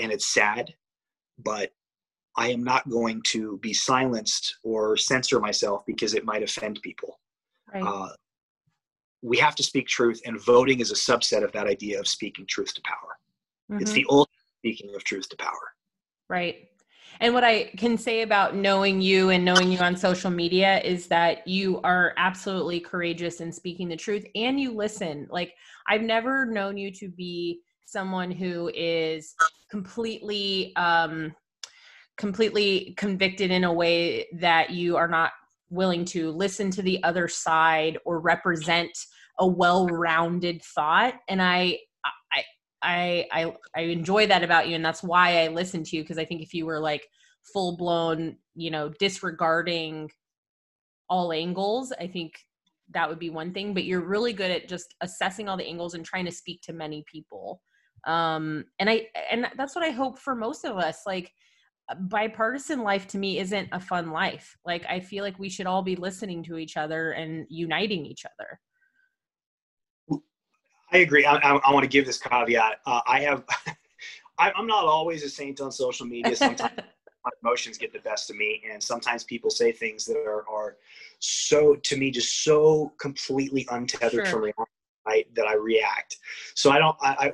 [0.00, 0.72] And it's sad,
[1.38, 1.72] but
[2.36, 7.18] I am not going to be silenced or censor myself because it might offend people.
[7.72, 7.82] Right.
[7.82, 8.10] Uh,
[9.22, 12.46] we have to speak truth, and voting is a subset of that idea of speaking
[12.46, 13.18] truth to power.
[13.70, 13.82] Mm-hmm.
[13.82, 15.74] It's the old speaking of truth to power.
[16.28, 16.68] Right.
[17.20, 21.06] And what I can say about knowing you and knowing you on social media is
[21.08, 25.26] that you are absolutely courageous in speaking the truth and you listen.
[25.30, 25.54] Like,
[25.88, 29.34] I've never known you to be someone who is
[29.70, 31.34] completely um
[32.16, 35.32] completely convicted in a way that you are not
[35.70, 38.90] willing to listen to the other side or represent
[39.38, 41.14] a well-rounded thought.
[41.28, 41.78] And i
[42.32, 42.42] i
[42.82, 46.18] i i, I enjoy that about you and that's why i listen to you because
[46.18, 47.06] i think if you were like
[47.52, 50.08] full blown you know disregarding
[51.10, 52.32] all angles i think
[52.92, 53.74] that would be one thing.
[53.74, 56.72] But you're really good at just assessing all the angles and trying to speak to
[56.72, 57.62] many people.
[58.06, 61.30] Um and i and that's what i hope for most of us like
[61.96, 64.56] bipartisan life to me isn't a fun life.
[64.64, 68.24] Like I feel like we should all be listening to each other and uniting each
[68.24, 68.60] other.
[70.92, 71.24] I agree.
[71.24, 72.80] I, I, I want to give this caveat.
[72.86, 73.44] Uh, I have,
[74.38, 76.34] I, am not always a saint on social media.
[76.34, 76.72] Sometimes
[77.24, 80.76] my emotions get the best of me, and sometimes people say things that are, are
[81.20, 84.26] so to me just so completely untethered sure.
[84.26, 84.72] from reality
[85.06, 86.16] I, that I react.
[86.54, 86.96] So I don't.
[87.00, 87.32] I,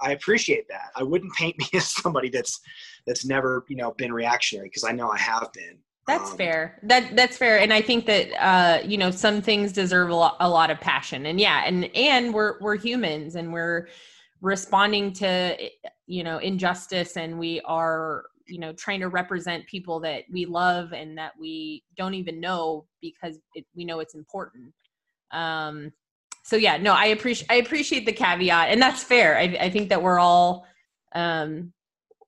[0.00, 0.90] I appreciate that.
[0.94, 2.60] I wouldn't paint me as somebody that's
[3.06, 5.78] that's never you know been reactionary because I know I have been.
[6.06, 6.78] That's um, fair.
[6.84, 10.36] That that's fair, and I think that uh, you know some things deserve a lot,
[10.40, 13.88] a lot of passion, and yeah, and and we're we're humans, and we're
[14.40, 15.56] responding to
[16.06, 20.92] you know injustice, and we are you know trying to represent people that we love
[20.92, 24.72] and that we don't even know because it, we know it's important.
[25.32, 25.92] Um,
[26.46, 29.36] so yeah, no, I appreciate I appreciate the caveat, and that's fair.
[29.36, 30.64] I, I think that we're all
[31.12, 31.72] um,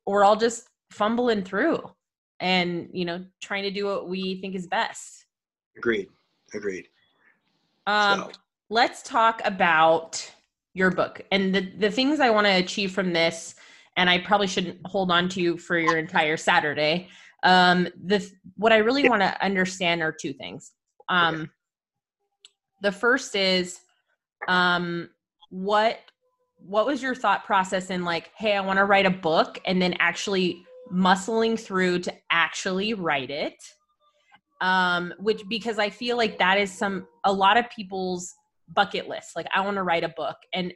[0.06, 1.80] we're all just fumbling through,
[2.40, 5.24] and you know, trying to do what we think is best.
[5.76, 6.08] Agreed.
[6.52, 6.88] Agreed.
[7.86, 8.30] Um, so.
[8.70, 10.28] let's talk about
[10.74, 13.54] your book and the the things I want to achieve from this.
[13.96, 17.08] And I probably shouldn't hold on to you for your entire Saturday.
[17.44, 20.72] Um, the what I really want to understand are two things.
[21.08, 21.50] Um, okay.
[22.82, 23.80] The first is
[24.46, 25.08] um
[25.50, 25.98] what
[26.58, 29.80] what was your thought process in like hey i want to write a book and
[29.80, 30.62] then actually
[30.92, 33.56] muscling through to actually write it?
[34.60, 38.34] Um which because i feel like that is some a lot of people's
[38.74, 40.36] bucket list like i want to write a book.
[40.52, 40.72] And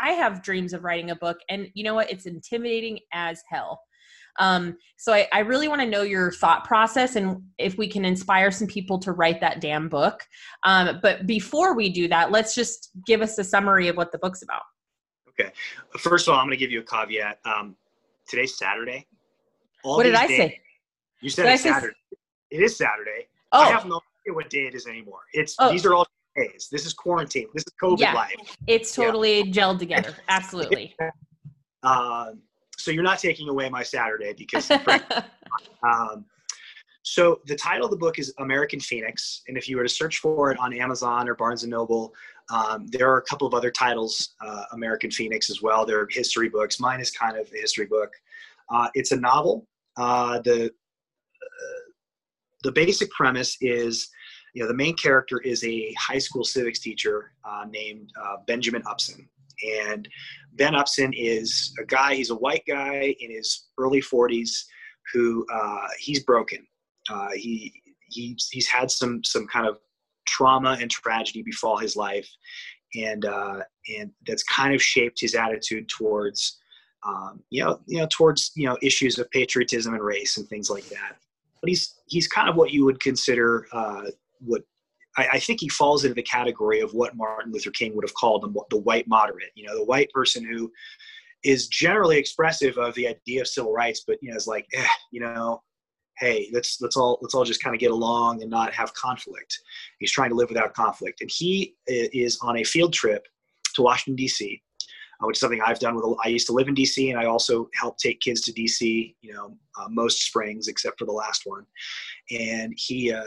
[0.00, 2.10] I, I have dreams of writing a book and you know what?
[2.10, 3.80] It's intimidating as hell
[4.38, 8.04] um, so I, I really want to know your thought process and if we can
[8.04, 10.20] inspire some people to write that damn book.
[10.64, 14.18] Um, but before we do that, let's just give us a summary of what the
[14.18, 14.62] book's about.
[15.28, 15.50] Okay.
[15.98, 17.38] First of all, I'm going to give you a caveat.
[17.44, 17.76] Um,
[18.28, 19.06] today's Saturday.
[19.82, 20.60] All what did I days, say?
[21.20, 21.94] You said it's Saturday.
[22.12, 22.18] Say...
[22.50, 23.28] It is Saturday.
[23.52, 23.62] Oh.
[23.62, 25.20] I have no idea what day it is anymore.
[25.32, 25.70] It's oh.
[25.70, 26.06] these are all
[26.36, 26.68] days.
[26.70, 27.48] This is quarantine.
[27.54, 28.56] This is COVID yeah, life.
[28.66, 29.52] It's totally yeah.
[29.52, 30.14] gelled together.
[30.28, 30.94] Absolutely.
[31.82, 32.40] um,
[32.76, 34.70] so you're not taking away my Saturday because.
[35.82, 36.24] um,
[37.06, 40.18] so the title of the book is American Phoenix, and if you were to search
[40.18, 42.14] for it on Amazon or Barnes and Noble,
[42.50, 45.84] um, there are a couple of other titles, uh, American Phoenix as well.
[45.84, 46.80] They're history books.
[46.80, 48.10] Mine is kind of a history book.
[48.70, 49.66] Uh, it's a novel.
[49.98, 50.70] Uh, the
[52.64, 54.08] the basic premise is,
[54.54, 58.82] you know, the main character is a high school civics teacher uh, named uh, Benjamin
[58.86, 59.28] Upson,
[59.86, 60.08] and
[60.52, 64.64] Ben Upson is a guy, he's a white guy in his early 40s
[65.12, 66.66] who uh, he's broken.
[67.10, 67.72] Uh, he,
[68.08, 69.78] he's, he's had some, some kind of
[70.26, 72.28] trauma and tragedy befall his life.
[72.94, 73.60] And, uh,
[73.98, 76.58] and that's kind of shaped his attitude towards,
[77.06, 80.70] um, you know, you know, towards, you know, issues of patriotism and race and things
[80.70, 81.16] like that.
[81.60, 84.04] But he's, he's kind of what you would consider uh,
[84.40, 84.62] what
[85.16, 88.14] I, I, think he falls into the category of what Martin Luther King would have
[88.14, 89.50] called the, the white moderate.
[89.54, 90.72] You know, the white person who
[91.44, 94.86] is generally expressive of the idea of civil rights, but you know, is like, eh,
[95.12, 95.62] you know,
[96.18, 99.58] hey, let's let's all let's all just kind of get along and not have conflict.
[99.98, 103.26] He's trying to live without conflict, and he is on a field trip
[103.74, 104.62] to Washington D.C.
[105.20, 106.04] which is something I've done with.
[106.24, 109.14] I used to live in DC, and I also help take kids to DC.
[109.20, 111.66] You know, uh, most springs except for the last one.
[112.30, 113.22] And he, uh,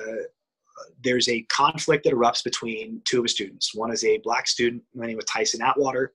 [1.03, 3.73] there's a conflict that erupts between two of his students.
[3.75, 6.13] One is a black student by the name of Tyson Atwater.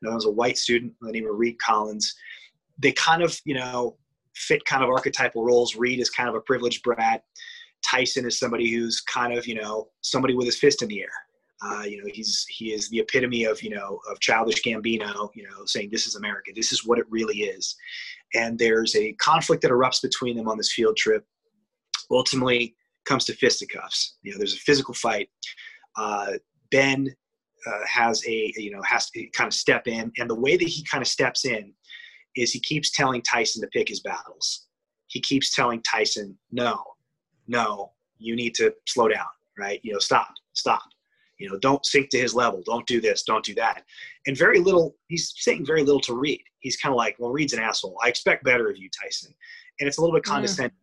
[0.00, 2.14] Another is a white student by the name of Reed Collins.
[2.78, 3.96] They kind of, you know,
[4.34, 5.76] fit kind of archetypal roles.
[5.76, 7.24] Reed is kind of a privileged brat.
[7.84, 11.12] Tyson is somebody who's kind of, you know, somebody with his fist in the air.
[11.64, 15.28] Uh, you know, he's he is the epitome of you know of childish Gambino.
[15.34, 16.50] You know, saying this is America.
[16.54, 17.76] This is what it really is.
[18.34, 21.24] And there's a conflict that erupts between them on this field trip.
[22.10, 22.74] Ultimately,
[23.04, 24.16] comes to fisticuffs.
[24.22, 25.28] You know, there's a physical fight.
[25.96, 26.32] Uh,
[26.70, 27.14] ben
[27.66, 30.68] uh, has a you know has to kind of step in, and the way that
[30.68, 31.72] he kind of steps in
[32.36, 34.66] is he keeps telling Tyson to pick his battles.
[35.08, 36.82] He keeps telling Tyson, no,
[37.46, 39.26] no, you need to slow down,
[39.58, 39.80] right?
[39.82, 40.82] You know, stop, stop
[41.42, 43.82] you know don't sink to his level don't do this don't do that
[44.26, 47.52] and very little he's saying very little to reed he's kind of like well reed's
[47.52, 49.34] an asshole i expect better of you tyson
[49.80, 50.76] and it's a little bit condescending.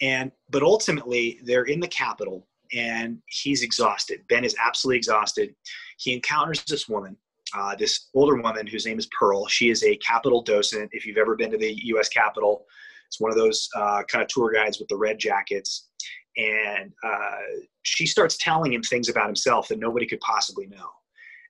[0.00, 4.20] And but ultimately they're in the capitol and he's exhausted.
[4.28, 5.54] Ben is absolutely exhausted.
[5.98, 7.16] He encounters this woman
[7.56, 9.46] uh, this older woman whose name is pearl.
[9.46, 10.90] She is a capitol docent.
[10.92, 12.66] If you've ever been to the us capitol
[13.06, 15.88] it's one of those uh, kind of tour guides with the red jackets.
[16.36, 17.36] And uh,
[17.82, 20.88] she starts telling him things about himself that nobody could possibly know.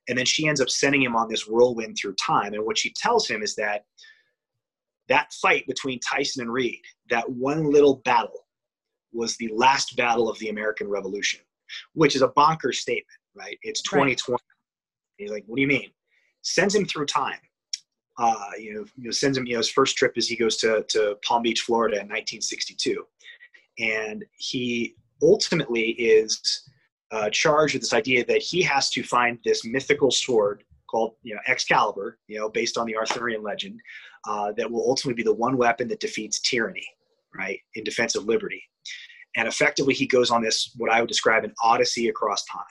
[0.07, 2.53] And then she ends up sending him on this whirlwind through time.
[2.53, 3.83] And what she tells him is that
[5.09, 8.45] that fight between tyson and reed that one little battle
[9.13, 11.39] was the last battle of the american revolution
[11.93, 13.57] which is a bonkers statement right?
[13.61, 14.39] It's 2020 right.
[15.17, 15.91] he's like what do you mean?
[16.41, 17.39] Sends him through time.
[18.19, 20.57] Uh, you know, you know, sends him, you know, his first trip is he goes
[20.57, 23.05] to, to Palm Beach, Florida in 1962
[23.79, 26.63] and he ultimately is
[27.11, 31.35] uh, charged with this idea that he has to find this mythical sword called you
[31.35, 33.79] know Excalibur, you know, based on the Arthurian legend,
[34.27, 36.85] uh, that will ultimately be the one weapon that defeats tyranny,
[37.35, 38.61] right, in defense of liberty.
[39.35, 42.61] And effectively, he goes on this what I would describe an odyssey across time,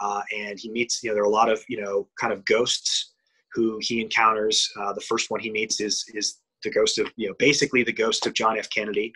[0.00, 2.44] uh, and he meets you know there are a lot of you know kind of
[2.44, 3.12] ghosts
[3.52, 4.70] who he encounters.
[4.80, 7.92] Uh, the first one he meets is is the ghost of you know basically the
[7.92, 8.70] ghost of John F.
[8.70, 9.12] Kennedy,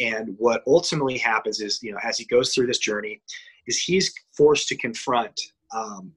[0.00, 3.20] and what ultimately happens is, you know, as he goes through this journey,
[3.66, 5.40] is he's forced to confront
[5.74, 6.12] um,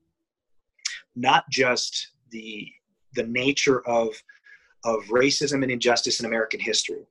[1.16, 2.68] not just the
[3.14, 4.10] the nature of
[4.88, 7.06] of racism and injustice in American history,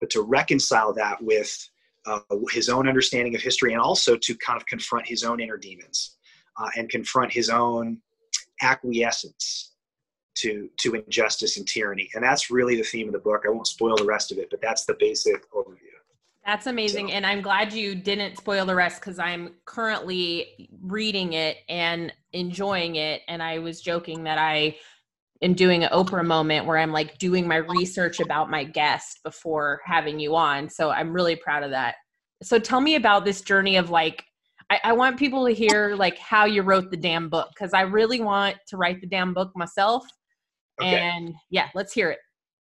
[0.00, 1.68] but to reconcile that with
[2.06, 5.56] uh, his own understanding of history and also to kind of confront his own inner
[5.56, 6.16] demons
[6.56, 7.98] uh, and confront his own
[8.62, 9.74] acquiescence
[10.34, 13.66] to to injustice and tyranny and that's really the theme of the book i won't
[13.66, 15.92] spoil the rest of it but that's the basic overview
[16.44, 17.08] that's amazing.
[17.08, 17.14] So.
[17.14, 22.96] And I'm glad you didn't spoil the rest because I'm currently reading it and enjoying
[22.96, 23.22] it.
[23.28, 24.76] And I was joking that I
[25.42, 29.80] am doing an Oprah moment where I'm like doing my research about my guest before
[29.84, 30.68] having you on.
[30.68, 31.96] So I'm really proud of that.
[32.42, 34.24] So tell me about this journey of like,
[34.70, 37.82] I, I want people to hear like how you wrote the damn book because I
[37.82, 40.06] really want to write the damn book myself.
[40.80, 41.00] Okay.
[41.00, 42.18] And yeah, let's hear it.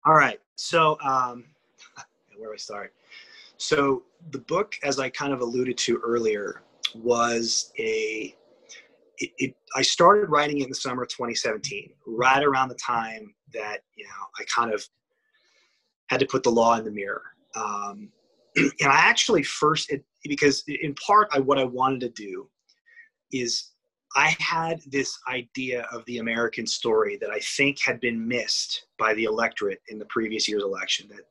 [0.07, 0.41] All right.
[0.57, 1.45] So, um,
[2.37, 2.95] where do I start?
[3.59, 6.62] So the book, as I kind of alluded to earlier,
[6.95, 8.35] was a
[9.21, 13.35] it, it, I started writing it in the summer of 2017, right around the time
[13.53, 14.85] that you know I kind of
[16.09, 17.23] had to put the law in the mirror.
[17.55, 18.11] Um,
[18.57, 22.49] and I actually first, it, because in part, I, what I wanted to do
[23.33, 23.71] is
[24.16, 29.14] I had this idea of the American story that I think had been missed by
[29.14, 31.09] the electorate in the previous year's election.
[31.09, 31.25] That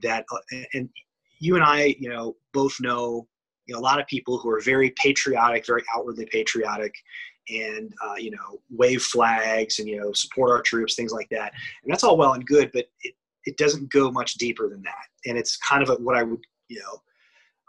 [0.00, 0.88] that uh, and
[1.38, 3.28] you and I, you know, both know,
[3.68, 6.94] you know, a lot of people who are very patriotic, very outwardly patriotic,
[7.50, 11.52] and uh, you know, wave flags and you know, support our troops, things like that.
[11.84, 13.14] And that's all well and good, but it,
[13.44, 15.06] it doesn't go much deeper than that.
[15.26, 17.00] And it's kind of a, what I would, you know,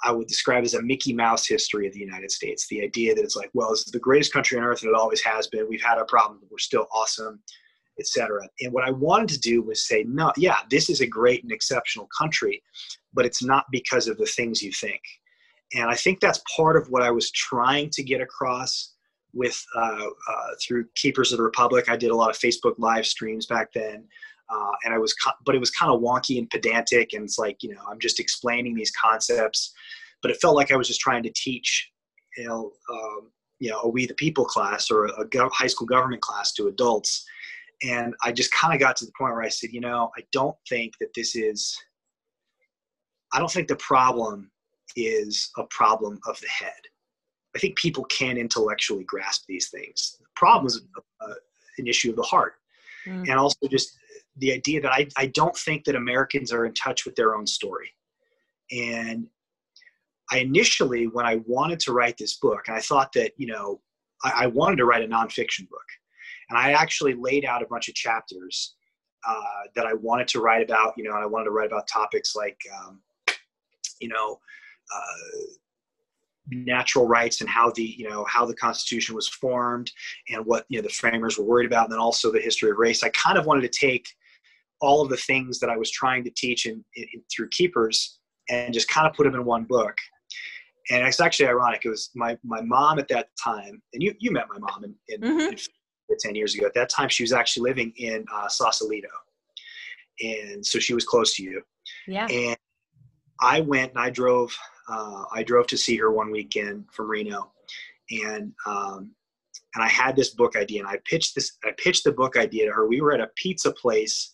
[0.04, 2.68] I would describe as a Mickey Mouse history of the United States.
[2.68, 4.96] The idea that it's like, well, this is the greatest country on earth, and it
[4.96, 5.68] always has been.
[5.70, 7.42] We've had our problems, but we're still awesome,
[8.00, 8.48] etc.
[8.62, 11.52] And what I wanted to do was say, no, yeah, this is a great and
[11.52, 12.64] exceptional country,
[13.14, 15.02] but it's not because of the things you think.
[15.76, 18.94] And I think that's part of what I was trying to get across
[19.34, 21.90] with uh, uh, through Keepers of the Republic.
[21.90, 24.06] I did a lot of Facebook live streams back then.
[24.50, 25.14] Uh, and I was,
[25.46, 28.20] but it was kind of wonky and pedantic, and it's like you know I'm just
[28.20, 29.74] explaining these concepts,
[30.24, 31.92] but it felt like I was just trying to teach,
[32.36, 35.86] you know, um, you know, a We the People class or a, a high school
[35.86, 37.24] government class to adults,
[37.84, 40.22] and I just kind of got to the point where I said, you know, I
[40.32, 41.78] don't think that this is
[43.32, 44.50] I don't think the problem
[44.96, 46.82] is a problem of the head.
[47.56, 50.18] I think people can intellectually grasp these things.
[50.20, 50.82] The problem is
[51.22, 51.26] a,
[51.78, 52.56] an issue of the heart.
[53.06, 53.30] mm.
[53.30, 53.98] and also just
[54.38, 57.46] the idea that I, I don't think that Americans are in touch with their own
[57.46, 57.92] story.
[58.72, 59.28] And
[60.32, 63.82] I initially, when I wanted to write this book, and I thought that, you know,
[64.24, 65.86] I, I wanted to write a nonfiction book.
[66.50, 68.76] And I actually laid out a bunch of chapters
[69.28, 71.88] uh, that I wanted to write about, you know, and I wanted to write about
[71.88, 73.02] topics like, um,
[74.00, 74.36] you know, uh,
[76.52, 79.92] natural rights and how the you know how the constitution was formed
[80.30, 82.78] and what you know the framers were worried about and then also the history of
[82.78, 83.04] race.
[83.04, 84.08] I kind of wanted to take
[84.82, 88.20] all of the things that i was trying to teach in, in through keepers
[88.50, 89.96] and just kind of put them in one book.
[90.90, 91.82] And it's actually ironic.
[91.86, 94.96] It was my my mom at that time and you you met my mom in,
[95.10, 95.54] in, mm-hmm.
[96.10, 96.66] in 10 years ago.
[96.66, 99.10] At that time she was actually living in uh, sausalito.
[100.22, 101.62] And so she was close to you.
[102.08, 102.28] Yeah.
[102.28, 102.58] And
[103.42, 104.58] i went and i drove
[104.90, 107.52] uh, I drove to see her one weekend from Reno,
[108.12, 109.12] and um,
[109.76, 111.58] and I had this book idea, and I pitched this.
[111.64, 112.88] I pitched the book idea to her.
[112.88, 114.34] We were at a pizza place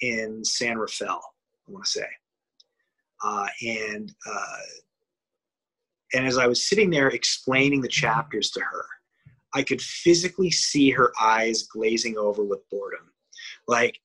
[0.00, 1.22] in San Rafael,
[1.68, 2.06] I want to say,
[3.24, 4.56] uh, and uh,
[6.14, 8.84] and as I was sitting there explaining the chapters to her,
[9.54, 13.12] I could physically see her eyes glazing over with boredom,
[13.68, 13.98] like.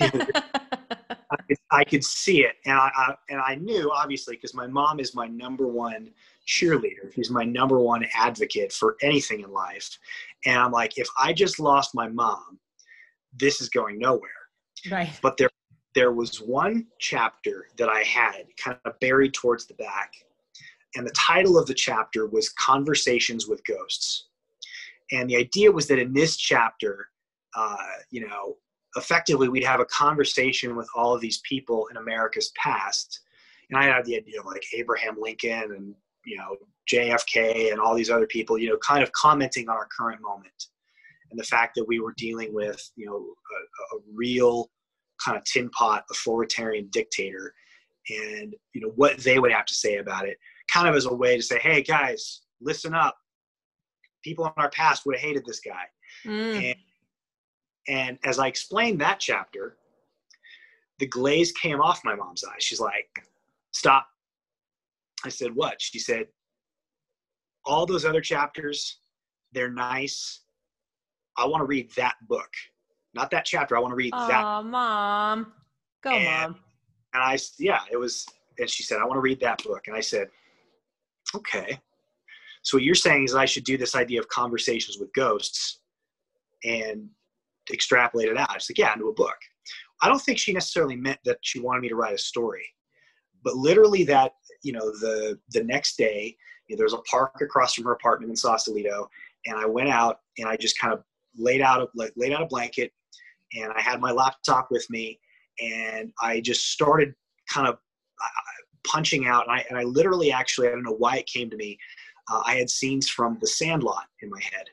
[1.32, 4.66] I could, I could see it, and I, I and I knew obviously because my
[4.66, 6.10] mom is my number one
[6.46, 7.12] cheerleader.
[7.14, 9.98] She's my number one advocate for anything in life,
[10.44, 12.58] and I'm like, if I just lost my mom,
[13.34, 14.30] this is going nowhere.
[14.90, 15.10] Right.
[15.22, 15.50] But there,
[15.94, 20.12] there was one chapter that I had kind of buried towards the back,
[20.96, 24.28] and the title of the chapter was "Conversations with Ghosts,"
[25.12, 27.08] and the idea was that in this chapter,
[27.56, 27.76] uh,
[28.10, 28.56] you know,
[28.96, 33.20] effectively we'd have a conversation with all of these people in America's past.
[33.70, 35.94] And I had the idea of like Abraham Lincoln and,
[36.26, 36.56] you know,
[36.92, 40.66] JFK and all these other people, you know, kind of commenting on our current moment
[41.32, 44.70] and the fact that we were dealing with, you know, a, a real
[45.24, 47.54] kind of tin pot authoritarian dictator
[48.10, 50.36] and, you know, what they would have to say about it,
[50.72, 53.16] kind of as a way to say, hey, guys, listen up.
[54.22, 55.84] People in our past would have hated this guy.
[56.24, 56.70] Mm.
[56.70, 56.76] And
[57.88, 59.76] and as I explained that chapter,
[60.98, 62.62] the glaze came off my mom's eyes.
[62.62, 63.08] She's like,
[63.72, 64.06] stop.
[65.24, 65.80] I said, what?
[65.80, 66.26] She said,
[67.64, 68.98] all those other chapters,
[69.52, 70.40] they're nice.
[71.36, 72.50] I want to read that book,
[73.14, 73.76] not that chapter.
[73.76, 74.44] I want to read Aww, that.
[74.44, 75.52] Oh, mom.
[76.02, 76.60] Go, and, mom.
[77.14, 78.26] And I, yeah, it was,
[78.58, 79.82] and she said, I want to read that book.
[79.86, 80.28] And I said,
[81.34, 81.78] okay.
[82.62, 85.80] So what you're saying is I should do this idea of conversations with ghosts
[86.64, 87.08] and
[87.70, 88.54] extrapolate it out.
[88.56, 89.36] It's like, yeah, into a book.
[90.02, 92.66] I don't think she necessarily meant that she wanted me to write a story,
[93.44, 94.32] but literally that,
[94.62, 96.36] you know, the the next day,
[96.66, 99.08] you know, there was a park across from her apartment in Sausalito,
[99.46, 101.04] and I went out and I just kind of
[101.36, 102.92] laid out a, like, laid out a blanket,
[103.54, 105.20] and I had my laptop with me,
[105.60, 107.14] and I just started
[107.48, 108.28] kind of uh,
[108.84, 111.56] punching out, and I and I literally actually I don't know why it came to
[111.56, 111.78] me.
[112.30, 114.66] Uh, I had scenes from The Sandlot in my head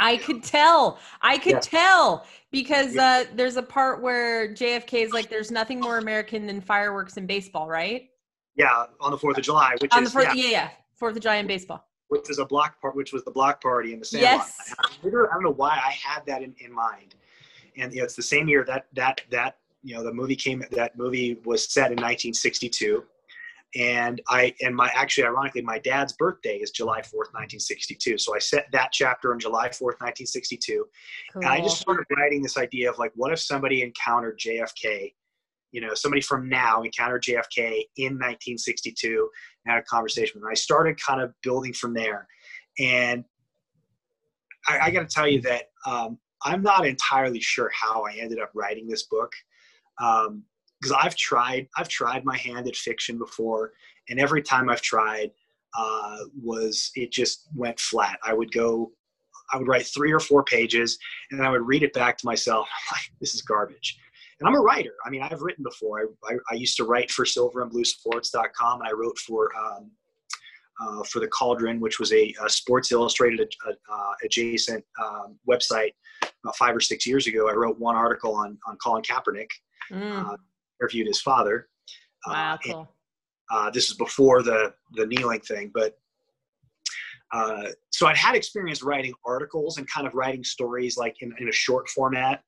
[0.00, 0.98] I could tell.
[1.20, 1.60] I could yeah.
[1.60, 6.60] tell because uh, there's a part where JFK is like, "There's nothing more American than
[6.60, 8.10] fireworks and baseball," right?
[8.56, 11.22] Yeah, on the Fourth of July, which on is the fourth, yeah, yeah, Fourth of
[11.22, 11.86] July and baseball.
[12.08, 14.32] Which is a block part, which was the block party in the Sandlot.
[14.32, 14.74] Yes.
[14.80, 17.14] I, I don't know why I had that in, in mind,
[17.76, 20.64] and you know, it's the same year that that that you know the movie came.
[20.72, 23.04] That movie was set in 1962
[23.76, 28.38] and I and my actually ironically my dad's birthday is July 4th 1962 so I
[28.40, 30.86] set that chapter on July 4th 1962
[31.32, 31.42] cool.
[31.42, 35.12] and I just started writing this idea of like what if somebody encountered JFK
[35.70, 39.30] you know somebody from now encountered JFK in 1962
[39.64, 40.46] and had a conversation with him.
[40.46, 42.26] and I started kind of building from there
[42.80, 43.24] and
[44.68, 48.40] I, I got to tell you that um, I'm not entirely sure how I ended
[48.40, 49.32] up writing this book
[50.00, 50.42] um,
[50.80, 53.72] because I've tried I've tried my hand at fiction before,
[54.08, 55.30] and every time I've tried
[55.76, 58.18] uh, was it just went flat.
[58.24, 58.92] I would go,
[59.52, 60.98] I would write three or four pages,
[61.30, 62.68] and I would read it back to myself.
[62.90, 63.98] I'm like, this is garbage.
[64.40, 64.94] And I'm a writer.
[65.04, 66.00] I mean, I've written before.
[66.00, 69.90] I, I, I used to write for silverandbluesports.com, and I wrote for um,
[70.80, 75.92] uh, for the Cauldron, which was a, a Sports Illustrated uh, uh adjacent um, website
[76.42, 77.50] about five or six years ago.
[77.50, 79.50] I wrote one article on on Colin Kaepernick.
[79.92, 80.36] Mm.
[80.80, 81.68] Uh, interviewed his father.
[82.26, 82.78] Wow, uh, cool.
[82.80, 82.88] And,
[83.52, 85.98] uh, this is before the the kneeling thing, but
[87.32, 91.48] uh, so I'd had experience writing articles and kind of writing stories like in, in
[91.48, 92.42] a short format.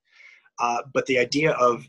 [0.61, 1.85] Uh, but the idea of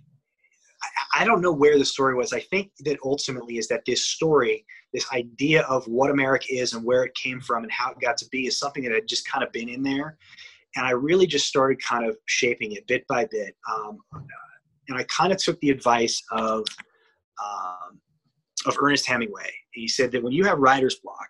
[0.84, 2.34] I, I don't know where the story was.
[2.34, 6.84] I think that ultimately is that this story, this idea of what America is and
[6.84, 9.28] where it came from and how it got to be, is something that had just
[9.28, 10.18] kind of been in there.
[10.76, 13.56] and I really just started kind of shaping it bit by bit.
[13.72, 13.99] Um,
[14.89, 16.65] and I kind of took the advice of
[17.43, 17.99] um,
[18.65, 19.51] of Ernest Hemingway.
[19.72, 21.30] He said that when you have writer's block,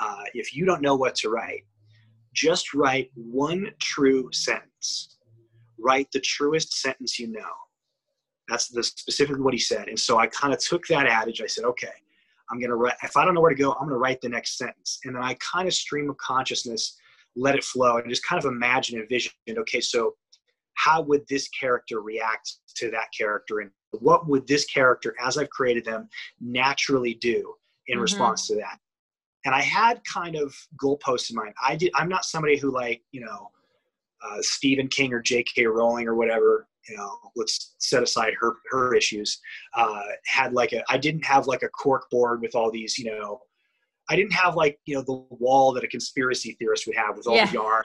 [0.00, 1.64] uh, if you don't know what to write,
[2.34, 5.16] just write one true sentence.
[5.78, 7.52] Write the truest sentence you know.
[8.48, 9.88] That's the specifically what he said.
[9.88, 11.42] And so I kind of took that adage.
[11.42, 11.92] I said, okay,
[12.50, 12.94] I'm gonna write.
[13.02, 15.00] If I don't know where to go, I'm gonna write the next sentence.
[15.04, 16.96] And then I kind of stream of consciousness,
[17.36, 19.32] let it flow, and just kind of imagine and envision.
[19.50, 20.14] Okay, so
[20.78, 25.50] how would this character react to that character, and what would this character, as I've
[25.50, 26.08] created them,
[26.40, 27.54] naturally do
[27.86, 28.02] in mm-hmm.
[28.02, 28.78] response to that?
[29.44, 31.54] And I had kind of goalposts in mind.
[31.64, 31.90] I did.
[31.94, 33.50] I'm not somebody who like you know
[34.24, 35.66] uh, Stephen King or J.K.
[35.66, 39.38] Rowling or whatever you know, let's set aside her her issues.
[39.74, 43.10] Uh, had like a, I didn't have like a cork board with all these, you
[43.10, 43.40] know,
[44.08, 47.26] I didn't have like you know the wall that a conspiracy theorist would have with
[47.26, 47.46] all yeah.
[47.46, 47.82] the yarn.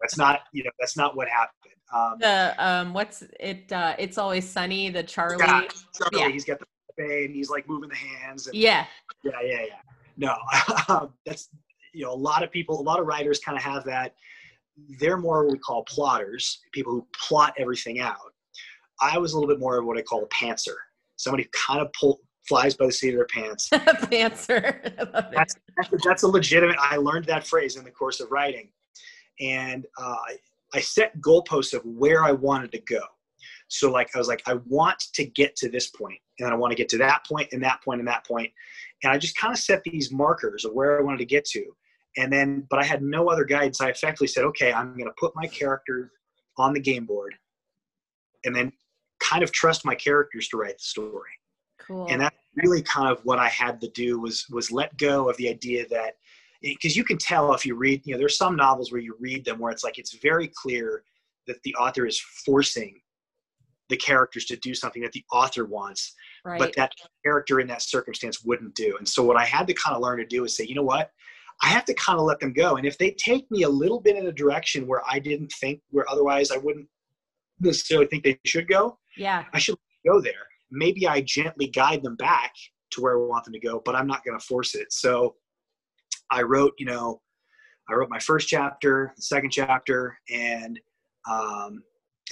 [0.00, 1.74] That's not you know that's not what happened.
[1.94, 3.72] Um, the um, what's it?
[3.72, 4.90] Uh, it's always sunny.
[4.90, 5.36] The Charlie.
[5.40, 5.62] Yeah,
[5.96, 6.20] Charlie.
[6.20, 6.28] Yeah.
[6.28, 6.66] He's got the
[6.98, 8.46] and he's like moving the hands.
[8.46, 8.86] And, yeah.
[9.22, 9.74] Yeah, yeah, yeah.
[10.16, 10.36] No,
[10.88, 11.48] um, that's
[11.94, 14.14] you know a lot of people, a lot of writers kind of have that.
[15.00, 18.16] They're more what we call plotters, people who plot everything out.
[19.00, 20.74] I was a little bit more of what I call a pantser,
[21.16, 23.68] somebody who kind of pull, flies by the seat of their pants.
[23.72, 24.94] pantser.
[25.32, 25.56] That's,
[26.04, 26.76] that's, a legitimate.
[26.80, 28.70] I learned that phrase in the course of writing,
[29.40, 30.16] and uh,
[30.74, 33.00] I set goalposts of where I wanted to go.
[33.68, 36.72] So like I was like, I want to get to this point, and I want
[36.72, 38.50] to get to that point, and that point, and that point,
[39.02, 41.64] and I just kind of set these markers of where I wanted to get to,
[42.16, 43.80] and then but I had no other guidance.
[43.80, 46.12] I effectively said, okay, I'm going to put my character
[46.56, 47.34] on the game board,
[48.44, 48.72] and then
[49.20, 51.30] kind of trust my characters to write the story.
[51.78, 52.06] Cool.
[52.08, 55.36] And that's really kind of what I had to do was was let go of
[55.36, 56.14] the idea that
[56.62, 59.44] because you can tell if you read, you know, there's some novels where you read
[59.44, 61.04] them where it's like it's very clear
[61.46, 63.00] that the author is forcing
[63.88, 66.14] the characters to do something that the author wants,
[66.44, 66.58] right.
[66.58, 66.92] but that
[67.24, 68.96] character in that circumstance wouldn't do.
[68.98, 70.82] And so what I had to kind of learn to do is say, you know
[70.82, 71.10] what?
[71.62, 72.76] I have to kind of let them go.
[72.76, 75.80] And if they take me a little bit in a direction where I didn't think,
[75.90, 76.86] where otherwise I wouldn't
[77.60, 79.76] necessarily think they should go, yeah, I should
[80.06, 80.46] go there.
[80.70, 82.52] Maybe I gently guide them back
[82.90, 84.92] to where I want them to go, but I'm not going to force it.
[84.92, 85.34] So
[86.30, 87.20] I wrote, you know,
[87.88, 90.78] I wrote my first chapter, the second chapter, and
[91.30, 91.82] um,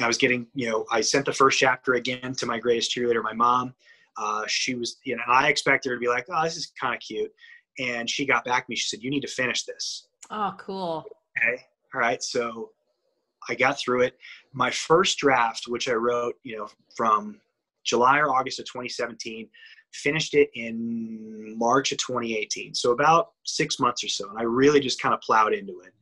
[0.01, 3.23] I was getting, you know, I sent the first chapter again to my greatest cheerleader,
[3.23, 3.75] my mom.
[4.19, 6.73] Uh, she was, you know, and I expected her to be like, oh, this is
[6.81, 7.31] kind of cute.
[7.79, 8.77] And she got back to me.
[8.77, 10.09] She said, you need to finish this.
[10.31, 11.05] Oh, cool.
[11.39, 11.63] Okay.
[11.95, 12.23] All right.
[12.23, 12.71] So
[13.49, 14.17] I got through it.
[14.53, 17.41] My first draft, which I wrote, you know, from
[17.85, 19.49] July or August of 2017,
[19.93, 22.75] finished it in March of 2018.
[22.75, 24.29] So about six months or so.
[24.29, 25.93] And I really just kind of plowed into it.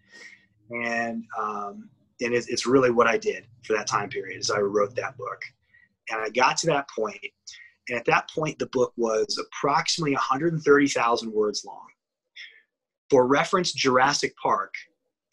[0.70, 1.88] And, um,
[2.20, 5.16] and it's, it's really what I did for that time period is I wrote that
[5.16, 5.42] book.
[6.10, 7.18] And I got to that point,
[7.88, 11.86] and at that point, the book was approximately 130,000 words long.
[13.10, 14.74] For reference, Jurassic Park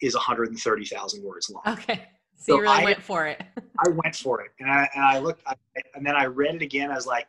[0.00, 1.62] is 130,000 words long.
[1.78, 2.06] Okay.
[2.36, 3.42] So, so you really I, went for it.
[3.86, 4.50] I went for it.
[4.60, 5.54] And I, and I looked, I,
[5.94, 6.90] and then I read it again.
[6.90, 7.26] I was like,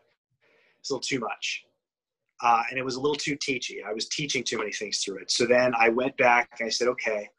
[0.84, 1.64] it's a little too much.
[2.42, 3.78] Uh, and it was a little too teachy.
[3.88, 5.32] I was teaching too many things through it.
[5.32, 7.30] So then I went back and I said, okay.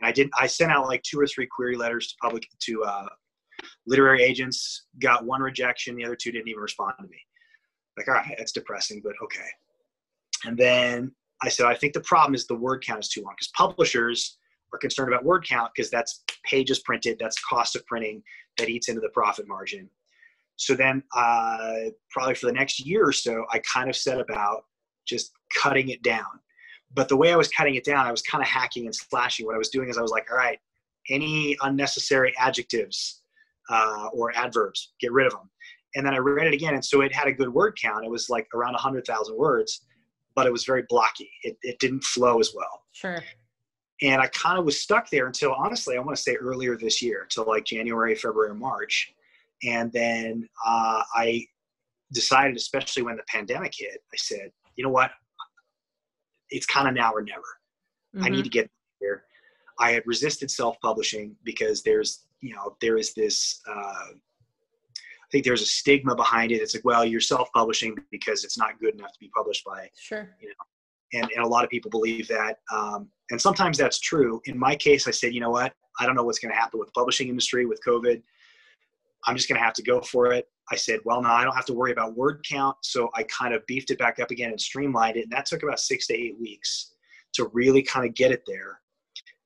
[0.00, 2.84] And I did, I sent out like two or three query letters to public, to
[2.84, 3.08] uh,
[3.88, 5.96] literary agents, got one rejection.
[5.96, 7.18] The other two didn't even respond to me.
[7.96, 9.48] Like, all right, that's depressing, but okay.
[10.44, 11.10] And then
[11.42, 14.38] I said, I think the problem is the word count is too long because publishers,
[14.72, 18.22] are concerned about word count because that's pages printed, that's cost of printing
[18.58, 19.88] that eats into the profit margin.
[20.56, 24.64] So then, uh, probably for the next year or so, I kind of set about
[25.06, 26.24] just cutting it down.
[26.94, 29.46] But the way I was cutting it down, I was kind of hacking and slashing.
[29.46, 30.58] What I was doing is I was like, all right,
[31.08, 33.22] any unnecessary adjectives
[33.70, 35.50] uh, or adverbs, get rid of them.
[35.94, 38.04] And then I read it again, and so it had a good word count.
[38.04, 39.82] It was like around 100,000 words,
[40.34, 41.30] but it was very blocky.
[41.42, 42.84] It, it didn't flow as well.
[42.92, 43.22] Sure
[44.02, 47.00] and I kind of was stuck there until honestly, I want to say earlier this
[47.00, 49.14] year, till like January, February, March,
[49.64, 51.46] and then uh, I
[52.12, 55.10] decided, especially when the pandemic hit, I said, you know what,
[56.50, 57.40] it's kind of now or never.
[58.14, 58.24] Mm-hmm.
[58.24, 58.42] I need mm-hmm.
[58.44, 58.70] to get
[59.00, 59.24] here.
[59.78, 63.60] I had resisted self-publishing because there's, you know, there is this.
[63.68, 66.56] Uh, I think there's a stigma behind it.
[66.56, 70.36] It's like, well, you're self-publishing because it's not good enough to be published by, sure,
[70.38, 70.54] you know,
[71.12, 74.74] and, and a lot of people believe that um, and sometimes that's true in my
[74.74, 76.92] case i said you know what i don't know what's going to happen with the
[76.92, 78.22] publishing industry with covid
[79.26, 81.54] i'm just going to have to go for it i said well now i don't
[81.54, 84.50] have to worry about word count so i kind of beefed it back up again
[84.50, 86.94] and streamlined it and that took about six to eight weeks
[87.32, 88.78] to really kind of get it there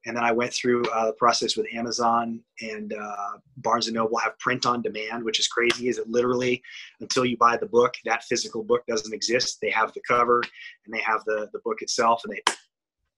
[0.06, 4.18] and then I went through uh, the process with Amazon and uh, Barnes and Noble
[4.18, 5.88] have print on demand, which is crazy.
[5.88, 6.62] Is it literally
[7.00, 9.58] until you buy the book, that physical book doesn't exist.
[9.60, 10.42] They have the cover
[10.84, 12.52] and they have the the book itself, and they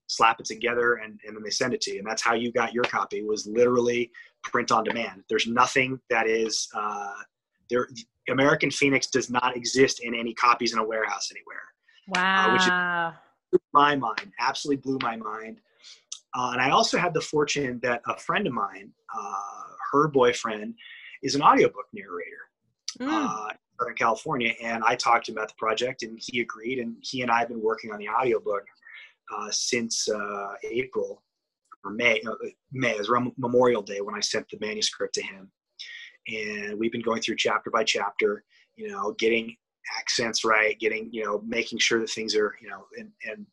[0.08, 1.98] slap it together and, and then they send it to you.
[1.98, 4.10] And that's how you got your copy was literally
[4.42, 5.22] print on demand.
[5.28, 7.12] There's nothing that is uh,
[7.70, 7.88] there.
[8.28, 11.62] American Phoenix does not exist in any copies in a warehouse anywhere.
[12.08, 12.48] Wow.
[12.48, 13.12] Uh,
[13.50, 14.32] which blew my mind.
[14.40, 15.60] Absolutely blew my mind.
[16.34, 19.32] Uh, and I also had the fortune that a friend of mine, uh,
[19.92, 20.74] her boyfriend,
[21.22, 22.48] is an audiobook narrator
[23.00, 23.08] mm.
[23.08, 24.52] uh, in Southern California.
[24.62, 26.78] And I talked to him about the project, and he agreed.
[26.78, 28.64] And he and I have been working on the audiobook
[29.36, 31.22] uh, since uh, April
[31.84, 32.20] or May.
[32.26, 32.34] Uh,
[32.72, 35.50] May it was Memorial Day when I sent the manuscript to him.
[36.28, 38.44] And we've been going through chapter by chapter,
[38.76, 39.56] you know, getting
[39.98, 43.46] accents right, getting, you know, making sure that things are, you know, and, and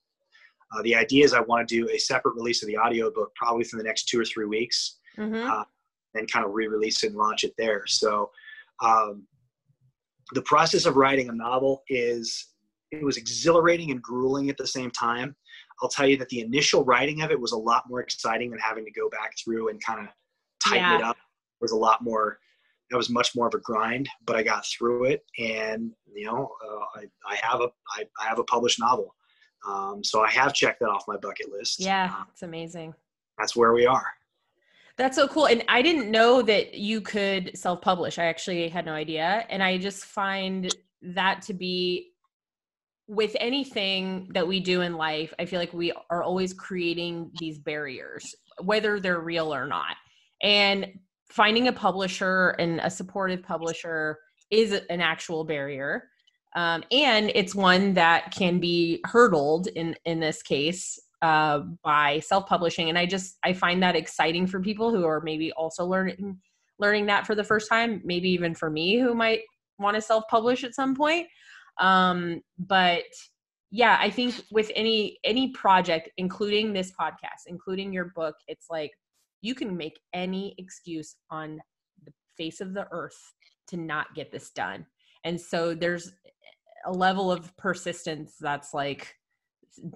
[0.73, 3.59] uh, the idea is I want to do a separate release of the audiobook probably
[3.59, 5.49] within the next two or three weeks mm-hmm.
[5.49, 5.63] uh,
[6.15, 7.83] and kind of re-release it and launch it there.
[7.87, 8.31] So
[8.83, 9.25] um,
[10.33, 12.47] the process of writing a novel is,
[12.91, 15.35] it was exhilarating and grueling at the same time.
[15.81, 18.59] I'll tell you that the initial writing of it was a lot more exciting than
[18.59, 20.13] having to go back through and kind of
[20.63, 20.97] tighten yeah.
[20.97, 21.17] it up.
[21.17, 22.39] It was a lot more,
[22.91, 26.49] it was much more of a grind, but I got through it and, you know,
[26.65, 29.15] uh, I, I have a, I, I have a published novel.
[29.67, 31.79] Um, so I have checked that off my bucket list.
[31.79, 32.93] Yeah, um, it's amazing.
[33.37, 34.05] That's where we are.
[34.97, 35.47] That's so cool.
[35.47, 38.17] And I didn't know that you could self publish.
[38.17, 39.45] I actually had no idea.
[39.49, 42.13] And I just find that to be
[43.07, 47.59] with anything that we do in life, I feel like we are always creating these
[47.59, 49.95] barriers, whether they're real or not.
[50.41, 50.87] And
[51.29, 54.17] finding a publisher and a supportive publisher
[54.49, 56.09] is an actual barrier.
[56.55, 62.89] Um, and it's one that can be hurdled in in this case uh, by self-publishing.
[62.89, 66.39] And i just i find that exciting for people who are maybe also learning
[66.79, 69.41] learning that for the first time maybe even for me who might
[69.79, 71.27] want to self-publish at some point
[71.79, 73.03] um, but
[73.71, 78.91] yeah i think with any any project including this podcast including your book it's like
[79.45, 81.59] you can make any excuse on
[82.03, 83.33] the face of the earth
[83.67, 84.85] to not get this done.
[85.23, 86.11] And so there's
[86.85, 89.13] a level of persistence that's like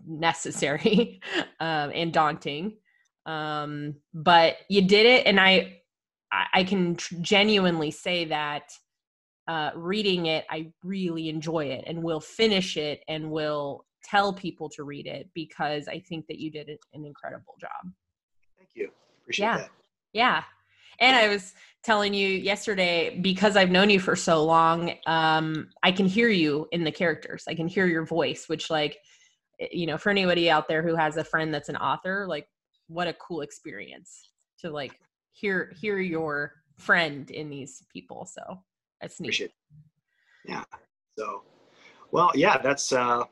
[0.08, 1.20] necessary
[1.60, 2.78] um, and daunting.
[3.26, 5.76] Um, but you did it and i
[6.54, 8.72] i can genuinely say that
[9.50, 14.70] uh, reading it i really enjoy it and will finish it and will tell people
[14.70, 17.92] to read it because i think that you did an incredible job
[18.58, 18.90] thank you
[19.22, 19.58] appreciate yeah.
[19.58, 19.70] that
[20.14, 20.44] yeah
[21.02, 21.54] and i was
[21.84, 26.68] telling you yesterday because I've known you for so long, um, I can hear you
[26.72, 27.46] in the characters.
[27.48, 28.98] I can hear your voice, which like
[29.60, 32.48] eh, you know, for anybody out there who has a friend that's an author, like
[32.88, 35.00] what a cool experience to like
[35.32, 38.26] hear hear your friend in these people.
[38.26, 38.62] So
[39.02, 39.28] that's neat.
[39.28, 39.54] Appreciate it.
[40.46, 40.64] Yeah.
[41.18, 41.44] So
[42.12, 43.24] well, yeah, that's uh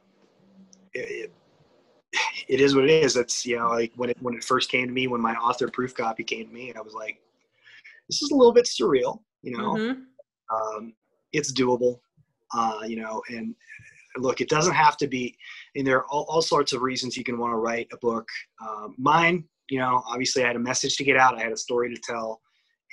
[0.93, 1.31] it,
[2.47, 3.13] it is what it is.
[3.13, 5.69] That's you know, like when it when it first came to me, when my author
[5.69, 7.19] proof copy came to me, I was like,
[8.09, 9.73] this is a little bit surreal, you know.
[9.73, 10.01] Mm-hmm.
[10.55, 10.93] Um,
[11.33, 11.99] it's doable,
[12.53, 13.53] uh, you know, and
[14.17, 15.35] look, it doesn't have to be,
[15.75, 18.27] and there are all, all sorts of reasons you can want to write a book.
[18.65, 21.57] Um, mine, you know, obviously I had a message to get out, I had a
[21.57, 22.41] story to tell,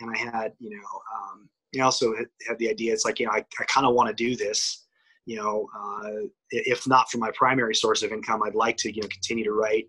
[0.00, 1.48] and I had, you know, um,
[1.82, 4.14] I also had, the idea, it's like, you know, I, I kind of want to
[4.14, 4.84] do this,
[5.26, 9.02] you know, uh, if not for my primary source of income, I'd like to, you
[9.02, 9.88] know, continue to write.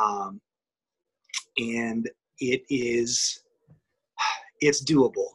[0.00, 0.40] Um,
[1.58, 3.40] and it is,
[4.60, 5.28] it's doable.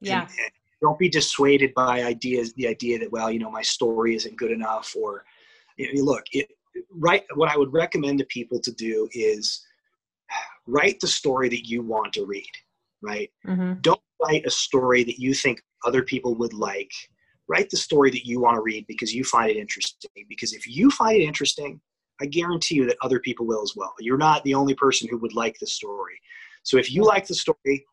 [0.00, 0.22] Yeah.
[0.22, 0.50] And, and
[0.82, 4.50] don't be dissuaded by ideas, the idea that, well, you know, my story isn't good
[4.50, 5.24] enough or
[5.80, 6.48] you know, look, it,
[6.90, 7.24] right.
[7.34, 9.64] What I would recommend to people to do is
[10.66, 12.50] write the story that you want to read,
[13.02, 13.30] right?
[13.46, 13.80] Mm-hmm.
[13.80, 16.90] Don't write a story that you think other people would like.
[17.48, 20.10] Write the story that you want to read because you find it interesting.
[20.28, 21.80] Because if you find it interesting,
[22.20, 23.92] I guarantee you that other people will as well.
[23.98, 26.20] You're not the only person who would like the story.
[26.62, 27.86] So if you like the story,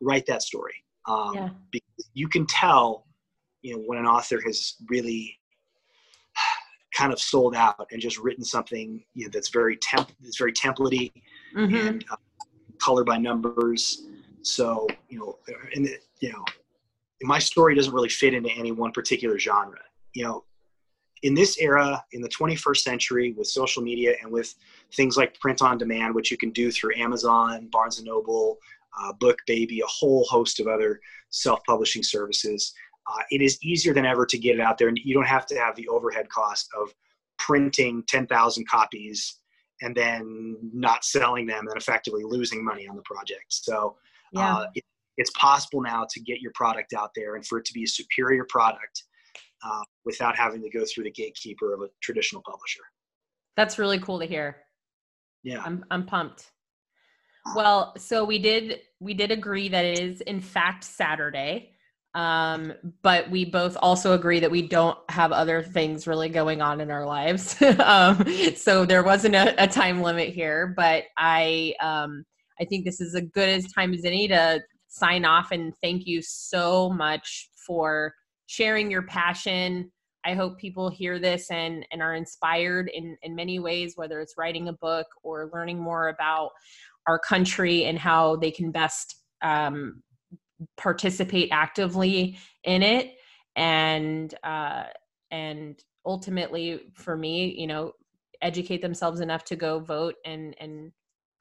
[0.00, 0.74] write that story.
[1.08, 1.48] Um, yeah.
[1.70, 3.06] Because you can tell,
[3.62, 5.38] you know, when an author has really
[6.94, 10.52] kind of sold out and just written something you know, that's very temp, that's very
[10.52, 11.12] templatey
[11.56, 11.74] mm-hmm.
[11.74, 12.16] and uh,
[12.78, 14.06] color by numbers.
[14.42, 15.38] So you know,
[15.74, 15.88] and
[16.20, 16.44] you know,
[17.22, 19.78] my story doesn't really fit into any one particular genre.
[20.14, 20.44] You know,
[21.22, 24.54] in this era, in the 21st century, with social media and with
[24.94, 28.58] things like print on demand, which you can do through Amazon, Barnes and Noble,
[29.00, 31.00] uh, Book Baby, a whole host of other
[31.30, 32.74] self-publishing services.
[33.06, 35.46] Uh, it is easier than ever to get it out there, and you don't have
[35.46, 36.92] to have the overhead cost of
[37.38, 39.38] printing 10,000 copies
[39.80, 43.46] and then not selling them and effectively losing money on the project.
[43.48, 43.96] So
[44.32, 44.56] yeah.
[44.56, 44.84] uh, it,
[45.16, 47.88] it's possible now to get your product out there and for it to be a
[47.88, 49.04] superior product
[49.64, 52.80] uh, without having to go through the gatekeeper of a traditional publisher.
[53.56, 54.56] That's really cool to hear.
[55.42, 56.50] Yeah, I'm I'm pumped.
[57.56, 61.70] Well, so we did we did agree that it is in fact Saturday.
[62.14, 66.82] Um, but we both also agree that we don't have other things really going on
[66.82, 67.60] in our lives.
[67.82, 72.26] um, so there wasn't a, a, time limit here, but I um,
[72.62, 76.06] I think this is as good as time as any to sign off and thank
[76.06, 78.14] you so much for
[78.46, 79.90] sharing your passion.
[80.24, 84.34] I hope people hear this and, and are inspired in, in many ways, whether it's
[84.38, 86.50] writing a book or learning more about
[87.08, 90.02] our country and how they can best um,
[90.76, 93.14] participate actively in it.
[93.56, 94.84] And uh,
[95.30, 97.92] and ultimately, for me, you know,
[98.40, 100.92] educate themselves enough to go vote and and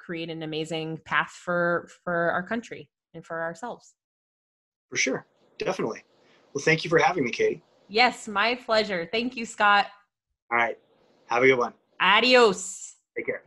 [0.03, 3.93] create an amazing path for for our country and for ourselves.
[4.89, 5.25] For sure,
[5.57, 6.03] definitely.
[6.53, 7.61] Well, thank you for having me, Katie.
[7.87, 9.07] Yes, my pleasure.
[9.11, 9.87] Thank you, Scott.
[10.51, 10.77] All right.
[11.27, 11.73] Have a good one.
[11.99, 12.95] Adios.
[13.15, 13.43] Take care.